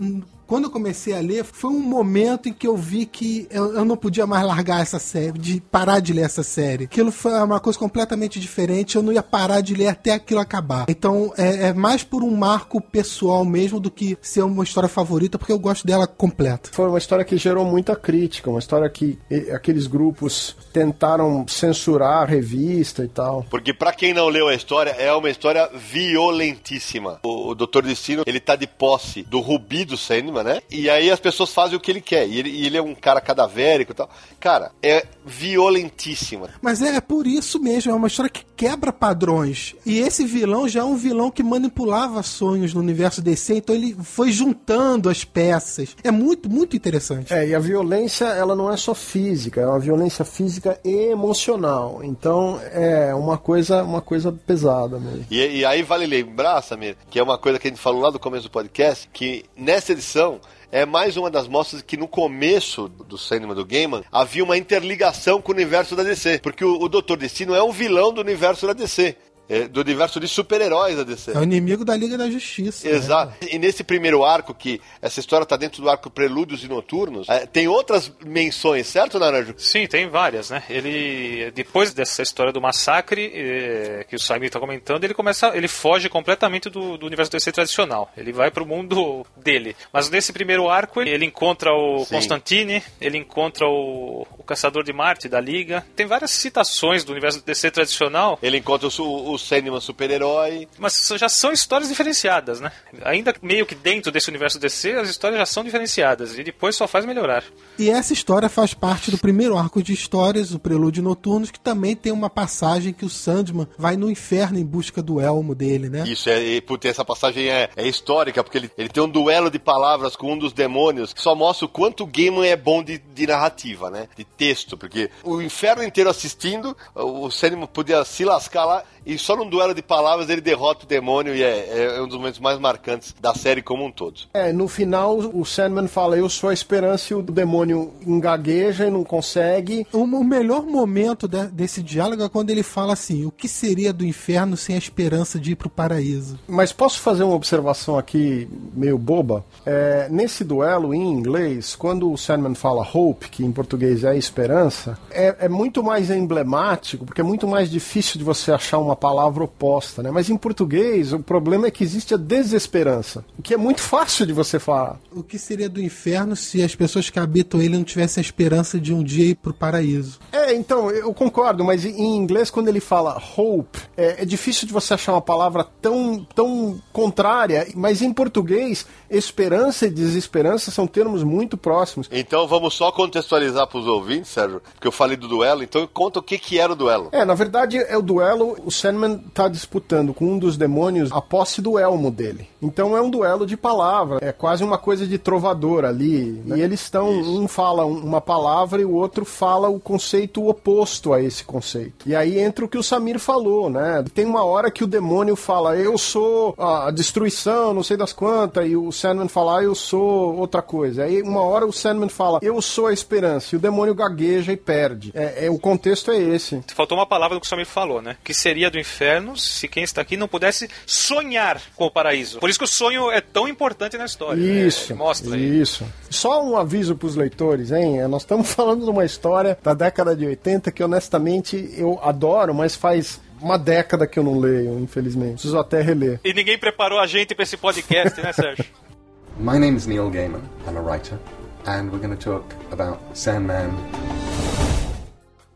[0.53, 3.87] quando eu comecei a ler, foi um momento em que eu vi que eu, eu,
[3.87, 6.85] não podia mais largar essa série, de parar de ler essa série.
[6.85, 10.85] Aquilo foi uma coisa completamente diferente, eu não ia parar de ler até aquilo acabar.
[10.91, 15.39] Então é, é mais por um marco pessoal mesmo do que ser uma história favorita,
[15.39, 16.69] porque eu gosto dela completa.
[16.71, 19.19] Foi uma história que gerou muita crítica, uma história que
[19.55, 23.47] aqueles grupos tentaram censurar a revista e tal.
[23.49, 27.21] Porque para quem não leu a história, é uma história violentíssima.
[27.23, 27.85] O, o Dr.
[27.85, 30.61] Destino, ele tá de posse do Rubi do Sandman, né?
[30.71, 32.27] E aí as pessoas fazem o que ele quer.
[32.29, 34.11] E ele, e ele é um cara cadavérico e tal.
[34.41, 36.51] Cara, é violentíssima.
[36.61, 39.75] Mas é, é por isso mesmo, é uma história que quebra padrões.
[39.85, 43.97] E esse vilão já é um vilão que manipulava sonhos no universo DC, então ele
[44.03, 45.97] foi juntando as peças.
[46.03, 47.33] É muito, muito interessante.
[47.33, 52.01] É, e a violência, ela não é só física, é uma violência física e emocional.
[52.03, 55.27] Então, é uma coisa, uma coisa pesada mesmo.
[55.31, 58.11] E, e aí vale lembrar, Samir, que é uma coisa que a gente falou lá
[58.11, 60.22] do começo do podcast, que nessa edição
[60.71, 65.41] é mais uma das mostras que no começo do cinema do Gaiman havia uma interligação
[65.41, 66.41] com o universo da DC.
[66.43, 67.17] Porque o, o Dr.
[67.17, 69.17] Destino é um vilão do universo da DC.
[69.49, 71.33] É, do universo de super-heróis da DC.
[71.33, 72.89] É o inimigo da Liga da Justiça.
[72.89, 72.95] né?
[72.95, 73.35] Exato.
[73.51, 77.45] E nesse primeiro arco, que essa história tá dentro do arco Prelúdios e Noturnos, é,
[77.45, 79.55] tem outras menções, certo, Naranjo?
[79.59, 80.63] Sim, tem várias, né?
[80.71, 85.69] Ele, depois dessa história do massacre eh, que o Simon está comentando, ele começa, ele
[85.69, 88.11] foge completamente do, do universo DC tradicional.
[88.17, 89.77] Ele vai pro mundo dele.
[89.93, 92.15] Mas nesse primeiro arco, ele, ele encontra o Sim.
[92.15, 95.85] Constantine, ele encontra o, o Caçador de Marte da Liga.
[95.95, 100.69] Tem várias citações do universo DC tradicional, Ele encontra o, su- o Sandman super-herói.
[100.79, 102.71] mas já são histórias diferenciadas, né?
[103.03, 106.87] Ainda meio que dentro desse universo DC, as histórias já são diferenciadas e depois só
[106.87, 107.45] faz melhorar.
[107.79, 111.97] E essa história faz parte do primeiro arco de histórias, o Prelúdio Noturnos, que também
[111.97, 116.05] tem uma passagem que o Sandman vai no inferno em busca do elmo dele, né?
[116.07, 119.51] Isso, é, e, putz, essa passagem é, é histórica, porque ele, ele tem um duelo
[119.51, 122.83] de palavras com um dos demônios que só mostra o quanto o Gaiman é bom
[122.83, 124.09] de, de narrativa, né?
[124.17, 129.37] De texto, porque o inferno inteiro assistindo, o Sandman podia se lascar lá e só
[129.37, 132.59] num duelo de palavras ele derrota o demônio e é, é um dos momentos mais
[132.59, 134.21] marcantes da série como um todo.
[134.35, 138.91] É, no final o Sandman fala, eu sou a esperança e o demônio engagueja e
[138.91, 139.87] não consegue.
[139.93, 143.93] O, o melhor momento de- desse diálogo é quando ele fala assim: o que seria
[143.93, 146.39] do inferno sem a esperança de ir pro paraíso?
[146.47, 149.45] Mas posso fazer uma observação aqui meio boba?
[149.67, 154.99] É, nesse duelo em inglês, quando o Sandman fala hope, que em português é esperança,
[155.11, 159.45] é, é muito mais emblemático, porque é muito mais difícil de você achar uma palavra
[159.45, 160.11] oposta, né?
[160.11, 164.27] Mas em português, o problema é que existe a desesperança, o que é muito fácil
[164.27, 164.99] de você falar.
[165.11, 168.79] O que seria do inferno se as pessoas que habitam ele não tivessem a esperança
[168.79, 170.19] de um dia ir pro paraíso?
[170.31, 174.73] É, então, eu concordo, mas em inglês, quando ele fala hope, é, é difícil de
[174.73, 181.23] você achar uma palavra tão, tão contrária, mas em português, esperança e desesperança são termos
[181.23, 182.09] muito próximos.
[182.11, 186.19] Então vamos só contextualizar para os ouvintes, Sérgio, porque eu falei do duelo, então conta
[186.19, 187.09] o que, que era o duelo.
[187.13, 191.21] É, na verdade, é o duelo, o Sandman tá disputando com um dos demônios a
[191.21, 192.49] posse do elmo dele.
[192.61, 196.43] Então é um duelo de palavra, é quase uma coisa de trovador ali.
[196.47, 201.23] E eles estão, um fala uma palavra e o outro fala o conceito oposto a
[201.23, 202.09] esse conceito.
[202.09, 204.05] E aí entra o que o Samir falou, né?
[204.13, 208.69] Tem uma hora que o demônio fala, eu sou a destruição, não sei das quantas,
[208.69, 211.05] e o Sandman fala, ah, eu sou outra coisa.
[211.05, 214.57] Aí uma hora o Sandman fala, eu sou a esperança, e o demônio gagueja e
[214.57, 215.13] perde.
[215.15, 216.63] É, é- o contexto é esse.
[216.75, 218.17] Faltou uma palavra do que o Samir falou, né?
[218.25, 222.41] Que seria do inferno se quem está aqui não pudesse sonhar com o paraíso.
[222.41, 224.43] Por isso que o sonho é tão importante na história.
[224.43, 224.67] né?
[224.67, 225.61] Isso, Ele mostra aí.
[225.61, 225.87] isso.
[226.11, 228.01] Só um aviso pros leitores, hein?
[228.09, 232.75] Nós estamos falando de uma história da década de 80 que honestamente eu adoro, mas
[232.75, 235.33] faz uma década que eu não leio, infelizmente.
[235.35, 236.21] Preciso até reler.
[236.25, 238.65] E ninguém preparou a gente para esse podcast, né, Sérgio?
[239.39, 240.43] My name's Neil Gaiman.
[240.69, 241.19] I'm a writer,
[241.67, 243.71] and we're going to talk about Sandman.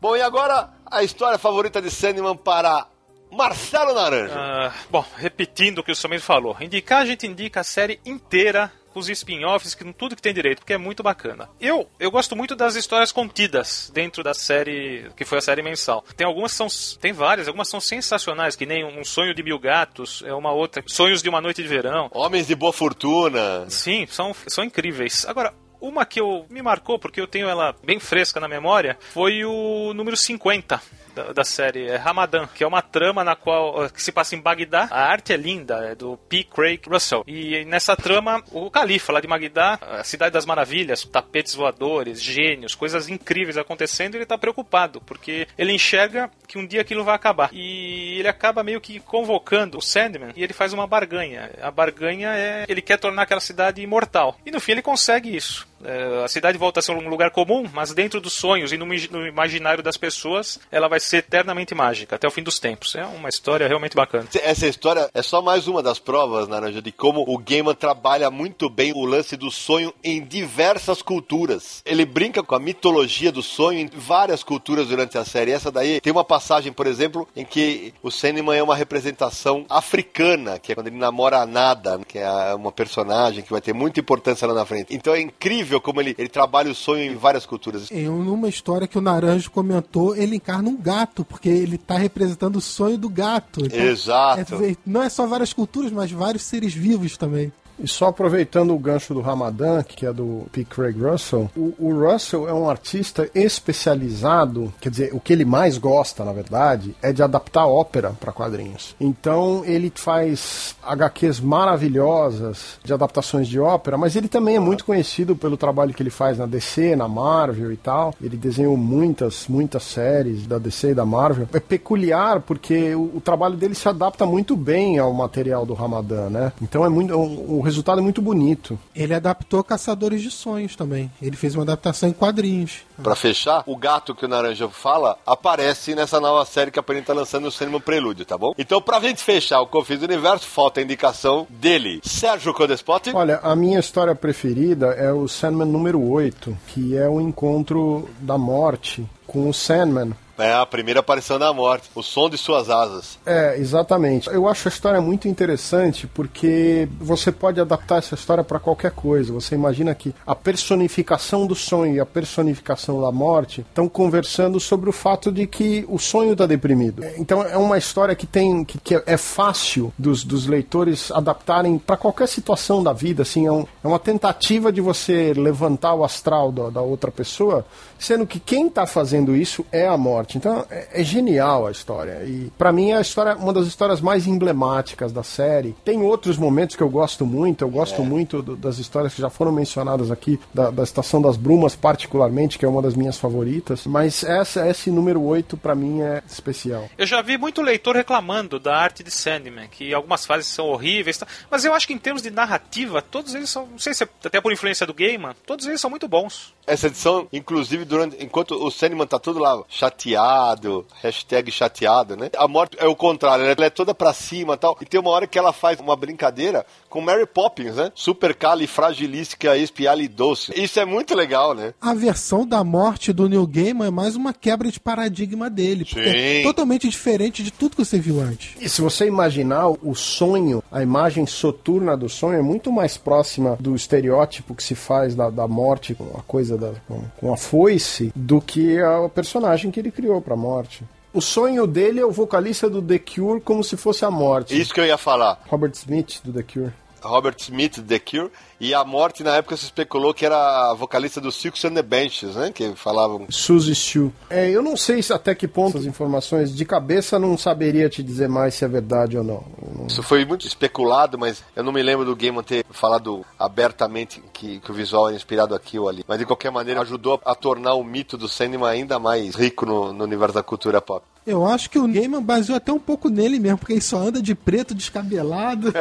[0.00, 2.86] Bom, e agora a história favorita de Sandman para
[3.30, 4.34] Marcelo Naranjo.
[4.34, 6.56] Ah, bom, repetindo o que o Samir falou.
[6.60, 10.72] Indicar, a gente indica a série inteira os spin-offs, que tudo que tem direito, porque
[10.72, 11.48] é muito bacana.
[11.60, 16.02] Eu, eu gosto muito das histórias contidas dentro da série, que foi a série mensal.
[16.16, 16.66] Tem algumas são,
[17.00, 20.82] tem várias, algumas são sensacionais, que nem Um Sonho de Mil Gatos, é uma outra,
[20.86, 22.08] Sonhos de uma Noite de Verão.
[22.12, 23.68] Homens de boa fortuna.
[23.68, 25.26] Sim, são, são incríveis.
[25.26, 29.44] Agora, uma que eu me marcou, porque eu tenho ela bem fresca na memória, foi
[29.44, 30.80] o número 50
[31.16, 34.40] da, da série é Ramadan, que é uma trama na qual que se passa em
[34.40, 34.86] Bagdá.
[34.90, 36.44] A arte é linda, é do P.
[36.44, 37.24] Craig Russell.
[37.26, 42.74] E nessa trama, o califa lá de Bagdá, a cidade das maravilhas, tapetes voadores, gênios,
[42.74, 47.48] coisas incríveis acontecendo, ele tá preocupado, porque ele enxerga que um dia aquilo vai acabar.
[47.52, 51.50] E ele acaba meio que convocando o Sandman e ele faz uma barganha.
[51.62, 54.36] A barganha é ele quer tornar aquela cidade imortal.
[54.44, 55.66] E no fim ele consegue isso.
[55.84, 58.86] É, a cidade volta a ser um lugar comum, mas dentro dos sonhos e no,
[59.26, 62.94] imaginário das pessoas, ela vai ser eternamente mágica, até o fim dos tempos.
[62.94, 64.26] É uma história realmente bacana.
[64.42, 68.68] Essa história é só mais uma das provas, Naranja, de como o Gaiman trabalha muito
[68.68, 71.82] bem o lance do sonho em diversas culturas.
[71.84, 75.52] Ele brinca com a mitologia do sonho em várias culturas durante a série.
[75.52, 80.58] Essa daí tem uma passagem, por exemplo, em que o Sandman é uma representação africana,
[80.58, 84.00] que é quando ele namora a Nada, que é uma personagem que vai ter muita
[84.00, 84.94] importância lá na frente.
[84.94, 87.90] Então é incrível como ele, ele trabalha o sonho em várias culturas.
[87.90, 92.56] Em uma história que o Naranjo comentou, ele encarna um gato, porque ele está representando
[92.56, 93.64] o sonho do gato.
[93.64, 94.54] Então, Exato.
[94.64, 97.52] É, não é só várias culturas, mas vários seres vivos também.
[97.78, 100.64] E só aproveitando o gancho do Ramadan, que é do P.
[100.64, 105.78] Craig Russell, o, o, Russell é um artista especializado, quer dizer, o que ele mais
[105.78, 108.94] gosta, na verdade, é de adaptar ópera para quadrinhos.
[109.00, 115.36] Então ele faz HQs maravilhosas de adaptações de ópera, mas ele também é muito conhecido
[115.36, 118.14] pelo trabalho que ele faz na DC, na Marvel e tal.
[118.22, 121.48] Ele desenhou muitas, muitas séries da DC e da Marvel.
[121.52, 126.30] É peculiar porque o, o trabalho dele se adapta muito bem ao material do Ramadan,
[126.30, 126.52] né?
[126.62, 127.14] Então é muito.
[127.14, 128.78] Um, resultado é muito bonito.
[128.94, 131.10] Ele adaptou Caçadores de Sonhos também.
[131.20, 132.78] Ele fez uma adaptação em quadrinhos.
[133.02, 137.04] Para fechar, o gato que o Naranja fala aparece nessa nova série que a Panini
[137.04, 138.54] tá lançando no Cinema Prelúdio, tá bom?
[138.56, 143.10] Então, pra gente fechar o Confins do Universo, falta a indicação dele, Sérgio Codespot.
[143.12, 148.38] Olha, a minha história preferida é o Sandman número 8, que é o encontro da
[148.38, 153.18] morte com o Sandman é a primeira aparição da morte, o som de suas asas.
[153.24, 154.28] É, exatamente.
[154.28, 159.32] Eu acho a história muito interessante porque você pode adaptar essa história para qualquer coisa.
[159.32, 164.88] Você imagina que a personificação do sonho e a personificação da morte estão conversando sobre
[164.88, 167.02] o fato de que o sonho está deprimido.
[167.16, 171.96] Então é uma história que tem que, que é fácil dos, dos leitores adaptarem para
[171.96, 173.22] qualquer situação da vida.
[173.22, 177.64] Assim, é, um, é, uma tentativa de você levantar o astral da, da outra pessoa,
[177.98, 180.25] sendo que quem está fazendo isso é a morte.
[180.34, 182.24] Então é, é genial a história.
[182.24, 185.76] E para mim é a história, uma das histórias mais emblemáticas da série.
[185.84, 187.62] Tem outros momentos que eu gosto muito.
[187.62, 188.04] Eu gosto é.
[188.04, 192.58] muito do, das histórias que já foram mencionadas aqui, da, da, Estação das Brumas, particularmente,
[192.58, 193.86] que é uma das minhas favoritas.
[193.86, 196.88] Mas essa, esse número 8 para mim é especial.
[196.96, 201.20] Eu já vi muito leitor reclamando da arte de Sandman, que algumas fases são horríveis.
[201.50, 204.08] Mas eu acho que em termos de narrativa, todos eles são, não sei se é
[204.24, 206.54] até por influência do Gaiman, todos eles são muito bons.
[206.66, 212.30] Essa edição, inclusive, durante enquanto o Sandman tá todo lá chateado, hashtag chateado, né?
[212.36, 214.76] A morte é o contrário, ela é toda pra cima e tal.
[214.80, 217.92] E tem uma hora que ela faz uma brincadeira com Mary Poppins, né?
[217.94, 220.52] Super califragilística espialidoce.
[220.56, 221.74] Isso é muito legal, né?
[221.80, 225.84] A versão da morte do Neil Gaiman é mais uma quebra de paradigma dele.
[225.84, 226.00] Sim.
[226.00, 228.56] é totalmente diferente de tudo que você viu antes.
[228.60, 233.56] E se você imaginar o sonho, a imagem soturna do sonho é muito mais próxima
[233.60, 236.55] do estereótipo que se faz da, da morte, a coisa
[236.86, 240.84] com, com a foice do que a personagem que ele criou pra morte.
[241.12, 244.58] O sonho dele é o vocalista do The Cure como se fosse a morte.
[244.58, 245.40] Isso que eu ia falar.
[245.48, 246.72] Robert Smith do The Cure.
[247.02, 251.20] Robert Smith, The Cure, e a morte na época se especulou que era a vocalista
[251.20, 252.50] do Silks and the Benches, né?
[252.52, 253.26] Que falavam.
[253.30, 254.12] Suzy Stu.
[254.30, 258.28] É, eu não sei até que ponto as informações de cabeça não saberia te dizer
[258.28, 259.44] mais se é verdade ou não.
[259.74, 259.86] não.
[259.86, 264.58] Isso foi muito especulado, mas eu não me lembro do Gaiman ter falado abertamente que,
[264.60, 266.04] que o visual era inspirado aqui ou ali.
[266.08, 269.92] Mas de qualquer maneira ajudou a tornar o mito do cinema ainda mais rico no,
[269.92, 271.04] no universo da cultura pop.
[271.26, 274.22] Eu acho que o Gaiman baseou até um pouco nele mesmo, porque ele só anda
[274.22, 275.72] de preto descabelado.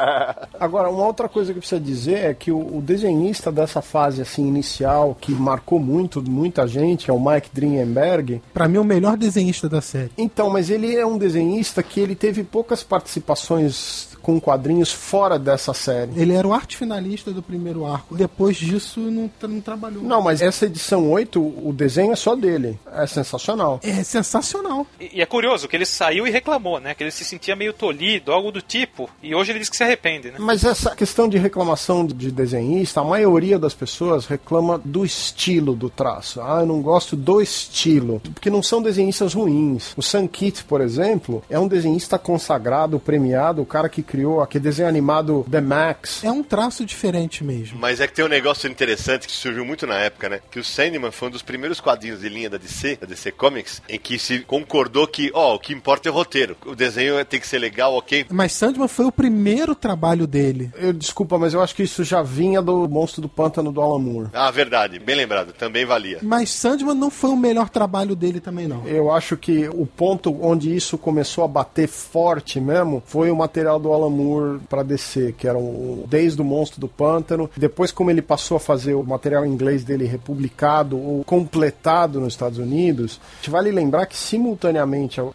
[0.58, 4.46] Agora, uma outra coisa que precisa dizer é que o, o, desenhista dessa fase assim
[4.46, 8.40] inicial, que marcou muito, muita gente, é o Mike Dringenberg.
[8.52, 10.10] Para mim, é o melhor desenhista da série.
[10.16, 15.74] Então, mas ele é um desenhista que ele teve poucas participações com quadrinhos fora dessa
[15.74, 16.18] série.
[16.18, 18.16] Ele era o arte finalista do primeiro arco.
[18.16, 20.02] Depois disso, não, não trabalhou.
[20.02, 22.80] Não, mas essa edição 8, o desenho é só dele.
[22.90, 23.80] É sensacional.
[23.82, 24.86] É sensacional.
[25.00, 26.94] E, e é curioso que ele saiu e reclamou, né?
[26.94, 29.08] Que ele se sentia meio tolhido, algo do tipo.
[29.22, 30.36] E hoje ele diz que se arrepende, né?
[30.38, 35.90] Mas essa questão de reclamação de desenhista, a maioria das pessoas reclama do estilo do
[35.90, 36.40] traço.
[36.40, 38.20] Ah, eu não gosto do estilo.
[38.32, 39.92] Porque não são desenhistas ruins.
[39.96, 44.64] O Sam Kitt, por exemplo, é um desenhista consagrado, premiado, o cara que criou aquele
[44.64, 46.22] desenho animado The Max.
[46.24, 47.78] É um traço diferente mesmo.
[47.78, 50.40] Mas é que tem um negócio interessante que surgiu muito na época, né?
[50.50, 53.82] Que o Sandman foi um dos primeiros quadrinhos de linha da DC, da DC Comics,
[53.88, 56.56] em que se concordou concordou que, ó, o que importa é o roteiro.
[56.66, 58.26] O desenho tem que ser legal, ok?
[58.30, 60.70] Mas Sandman foi o primeiro trabalho dele.
[60.76, 63.98] Eu desculpa, mas eu acho que isso já vinha do Monstro do Pântano do Alan
[63.98, 64.28] Moore.
[64.32, 66.18] Ah, verdade, bem lembrado, também valia.
[66.22, 68.86] Mas Sandman não foi o melhor trabalho dele também, não.
[68.86, 73.78] Eu acho que o ponto onde isso começou a bater forte mesmo foi o material
[73.80, 77.50] do Alan Moore pra DC, que era o, desde o Monstro do Pântano.
[77.56, 82.34] Depois, como ele passou a fazer o material em inglês dele republicado ou completado nos
[82.34, 84.86] Estados Unidos, vale lembrar que simultaneamente a,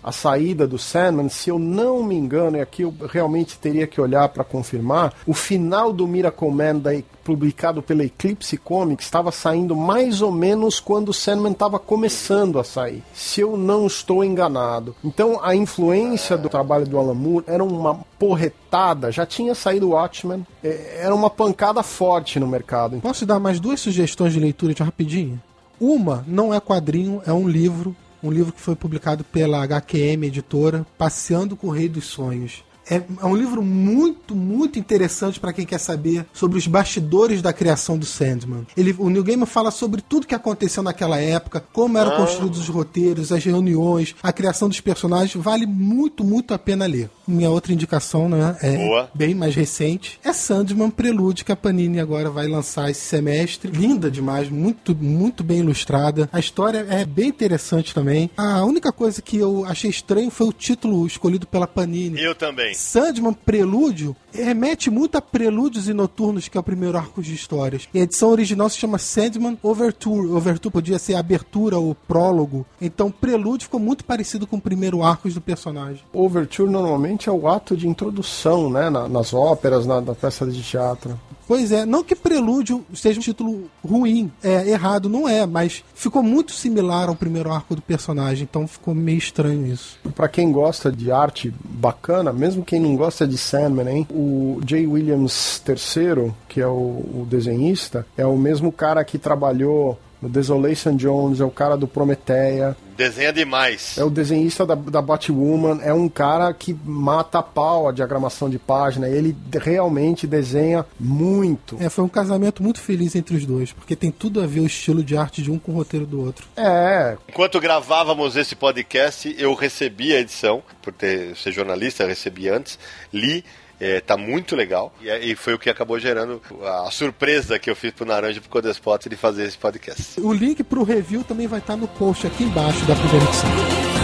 [0.04, 4.02] a saída do Sandman, se eu não me engano, e aqui eu realmente teria que
[4.02, 6.92] olhar para confirmar, o final do Miracle Man da
[7.30, 12.64] publicado pela Eclipse Comics estava saindo mais ou menos quando o Sandman estava começando a
[12.64, 14.96] sair, se eu não estou enganado.
[15.04, 19.92] Então a influência do trabalho do Alan Moore era uma porretada, já tinha saído o
[19.92, 23.00] Watchmen, é, era uma pancada forte no mercado.
[23.00, 25.40] Posso dar mais duas sugestões de leitura de rapidinho?
[25.80, 30.86] Uma não é quadrinho, é um livro, um livro que foi publicado pela HQM editora,
[30.98, 32.64] Passeando com o Rei dos Sonhos.
[32.90, 37.54] É, é um livro muito, muito interessante para quem quer saber sobre os bastidores da
[37.54, 38.66] criação do Sandman.
[38.76, 42.18] Ele, o Neil Gaiman fala sobre tudo que aconteceu naquela época, como eram Ah.
[42.18, 45.34] construídos os roteiros, as reuniões, a criação dos personagens.
[45.44, 47.10] Vale muito, muito a pena ler.
[47.28, 49.10] Minha outra indicação, né, é Boa.
[49.14, 53.72] bem mais recente, é Sandman Prelude, que a Panini agora vai lançar esse semestre.
[53.72, 56.28] Linda demais, muito, muito bem ilustrada.
[56.34, 58.32] A história é bem interessante também.
[58.36, 62.20] A única coisa que eu achei estranho foi o título escolhido pela Panini.
[62.20, 62.74] Eu também.
[62.80, 67.88] Sandman Prelúdio remete muito a Prelúdios e Noturnos, que é o primeiro arco de histórias.
[67.94, 70.28] E a edição original se chama Sandman Overture.
[70.32, 72.66] Overture podia ser abertura ou prólogo.
[72.80, 76.02] Então, Prelúdio ficou muito parecido com o primeiro arco do personagem.
[76.14, 80.62] Overture normalmente é o ato de introdução, né, na- nas óperas, na, na peça de
[80.64, 81.20] teatro.
[81.50, 86.22] Pois é, não que Prelúdio seja um título ruim, é errado, não é, mas ficou
[86.22, 89.98] muito similar ao primeiro arco do personagem, então ficou meio estranho isso.
[90.14, 94.08] Pra quem gosta de arte bacana, mesmo quem não gosta de Sandman, hein?
[94.12, 99.98] O Jay Williams III, que é o, o desenhista, é o mesmo cara que trabalhou
[100.22, 103.98] no Desolation Jones, é o cara do Prometeia, Desenha demais.
[103.98, 108.50] é o desenhista da, da Batwoman, é um cara que mata a pau a diagramação
[108.50, 111.78] de página, ele realmente desenha muito.
[111.80, 114.66] É, foi um casamento muito feliz entre os dois, porque tem tudo a ver o
[114.66, 116.46] estilo de arte de um com o roteiro do outro.
[116.58, 122.50] É, Enquanto gravávamos esse podcast, eu recebi a edição, por ter, ser jornalista, eu recebi
[122.50, 122.78] antes,
[123.14, 123.46] li,
[123.80, 126.42] é, tá muito legal, e, é- e foi o que acabou gerando
[126.86, 130.20] a surpresa que eu fiz pro Naranja e pro Codespot de fazer esse podcast.
[130.22, 133.99] O link pro review também vai estar no post aqui embaixo da primeira edição.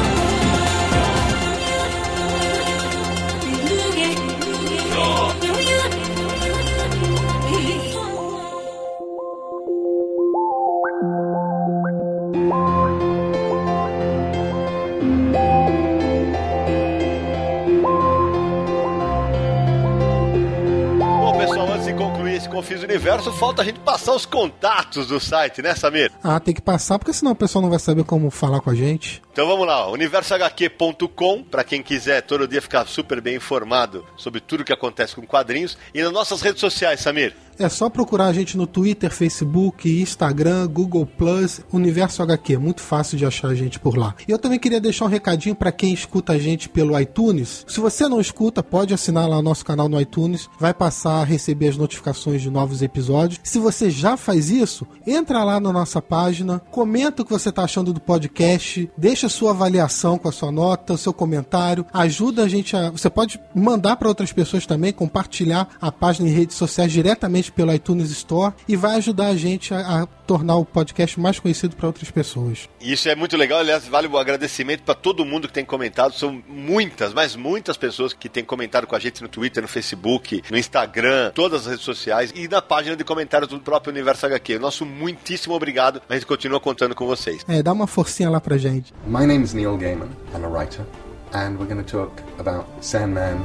[23.05, 26.11] Universo, falta a gente passar os contatos do site, né, Samir?
[26.23, 28.73] Ah, tem que passar, porque senão o pessoal não vai saber como falar com a
[28.73, 29.21] gente.
[29.31, 34.63] Então vamos lá, universohq.com, para quem quiser todo dia ficar super bem informado sobre tudo
[34.63, 35.77] que acontece com quadrinhos.
[35.93, 37.35] E nas nossas redes sociais, Samir.
[37.57, 42.57] É só procurar a gente no Twitter, Facebook, Instagram, Google Plus, Universo HQ.
[42.57, 44.13] Muito fácil de achar a gente por lá.
[44.27, 47.65] E eu também queria deixar um recadinho para quem escuta a gente pelo iTunes.
[47.67, 50.49] Se você não escuta, pode assinar lá o nosso canal no iTunes.
[50.59, 53.39] Vai passar a receber as notificações de novos episódios.
[53.43, 57.63] Se você já faz isso, entra lá na nossa página, comenta o que você está
[57.63, 62.47] achando do podcast, deixa sua avaliação com a sua nota, o seu comentário, ajuda a
[62.49, 62.89] gente a.
[62.89, 67.73] Você pode mandar para outras pessoas também, compartilhar a página em redes sociais diretamente pelo
[67.73, 71.87] iTunes Store e vai ajudar a gente a, a tornar o podcast mais conhecido para
[71.87, 72.67] outras pessoas.
[72.81, 76.13] Isso é muito legal, aliás, vale o agradecimento para todo mundo que tem comentado.
[76.13, 80.43] São muitas, mas muitas pessoas que têm comentado com a gente no Twitter, no Facebook,
[80.49, 84.59] no Instagram, todas as redes sociais e na página de comentários do próprio Universo HQ.
[84.59, 86.01] Nosso muitíssimo obrigado.
[86.09, 87.43] A gente continua contando com vocês.
[87.47, 88.93] É, dá uma forcinha lá pra gente.
[89.05, 90.09] My name's Neil Gaiman.
[90.33, 90.85] I'm a writer,
[91.33, 93.39] and we're going to talk about Sandman.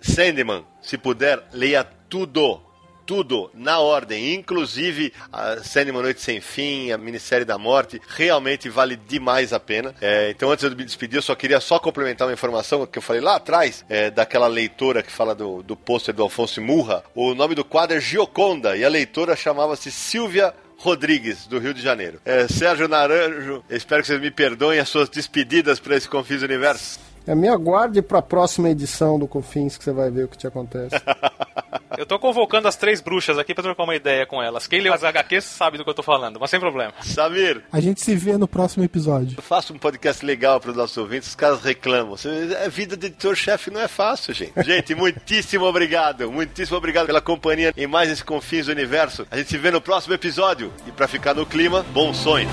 [0.00, 2.60] Sandman, se puder, leia tudo.
[3.04, 8.96] Tudo na ordem, inclusive a Sandman Noite Sem Fim, a Minissérie da Morte, realmente vale
[8.96, 9.94] demais a pena.
[10.00, 13.02] É, então, antes de me despedir, eu só queria só complementar uma informação que eu
[13.02, 17.04] falei lá atrás, é, daquela leitora que fala do, do pôster do Alfonso Murra.
[17.14, 21.82] O nome do quadro é Gioconda e a leitora chamava-se Silvia Rodrigues, do Rio de
[21.82, 22.20] Janeiro.
[22.24, 26.98] É, Sérgio Naranjo, espero que vocês me perdoem as suas despedidas para esse Confis Universo.
[27.26, 30.38] É, me aguarde para a próxima edição do Confins que você vai ver o que
[30.38, 30.94] te acontece.
[31.96, 34.66] Eu tô convocando as três bruxas aqui pra trocar uma ideia com elas.
[34.66, 36.92] Quem leu as HQs sabe do que eu tô falando, mas sem problema.
[37.00, 39.40] Samir, A gente se vê no próximo episódio.
[39.40, 42.14] faça um podcast legal para os nossos ouvintes, os caras reclamam.
[42.64, 44.52] A vida de editor-chefe não é fácil, gente.
[44.62, 46.30] Gente, muitíssimo obrigado.
[46.30, 49.26] Muitíssimo obrigado pela companhia em mais esse Confins do Universo.
[49.30, 50.72] A gente se vê no próximo episódio.
[50.86, 52.52] E para ficar no clima, bons sonhos.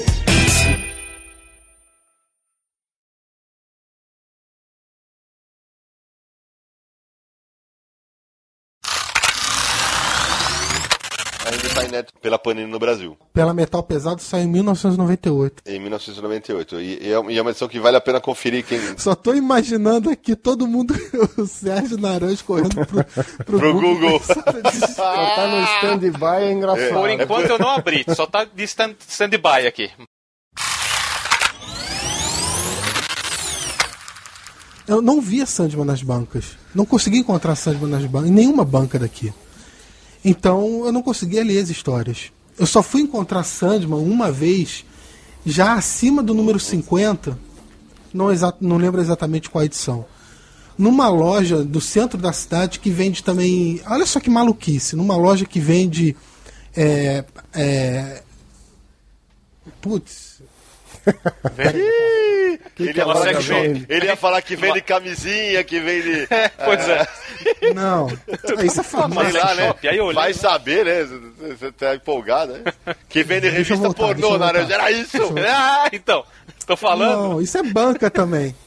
[12.01, 15.63] Inédito pela Panini no Brasil, Pela Metal Pesado saiu em 1998.
[15.65, 16.79] em 1998.
[16.79, 18.79] E, e é e é uma edição que vale a pena conferir quem.
[18.97, 20.93] Só tô imaginando aqui todo mundo,
[21.37, 23.03] o Sérgio Naranjo correndo pro,
[23.45, 24.19] pro, Pro Google.
[24.23, 26.93] Só tá no stand-by é engraçado.
[26.93, 29.89] Por enquanto eu não abri, só tá de stand- stand-by aqui.
[34.87, 36.57] Eu não via Sandman nas bancas.
[36.75, 39.33] Não consegui encontrar Sandman nas bancas, em nenhuma banca daqui.
[40.23, 42.31] Então eu não conseguia ler as histórias.
[42.57, 44.85] Eu só fui encontrar Sandman uma vez,
[45.45, 47.37] já acima do número 50,
[48.13, 48.27] não,
[48.59, 50.05] não lembro exatamente qual edição.
[50.77, 53.81] Numa loja do centro da cidade que vende também.
[53.85, 54.95] Olha só que maluquice!
[54.95, 56.15] Numa loja que vende.
[56.75, 58.23] É, é,
[59.81, 60.30] putz,
[61.57, 63.61] Ele ia, que shop.
[63.61, 66.27] vende, ele ia falar que vende camisinha, que vende.
[66.63, 67.07] Pois é.
[67.73, 68.07] não.
[68.63, 69.37] Isso é famoso.
[69.37, 69.75] Lá, né?
[69.83, 71.07] Aí olhei- Vai saber, né?
[71.49, 72.95] Você tá empolgado, né?
[73.09, 74.37] Que vende revista voltar, pornô.
[74.37, 74.73] Naranja.
[74.73, 75.17] Era isso!
[75.47, 76.23] Ah, então.
[76.65, 77.29] Tô falando.
[77.29, 78.55] Não, isso é banca também.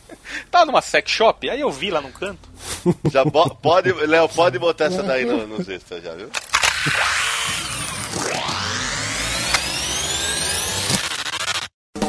[0.51, 2.49] Tá numa sex shop, aí eu vi lá no canto.
[3.13, 6.31] Já pode, Léo, pode botar essa daí no, nos extras já, viu?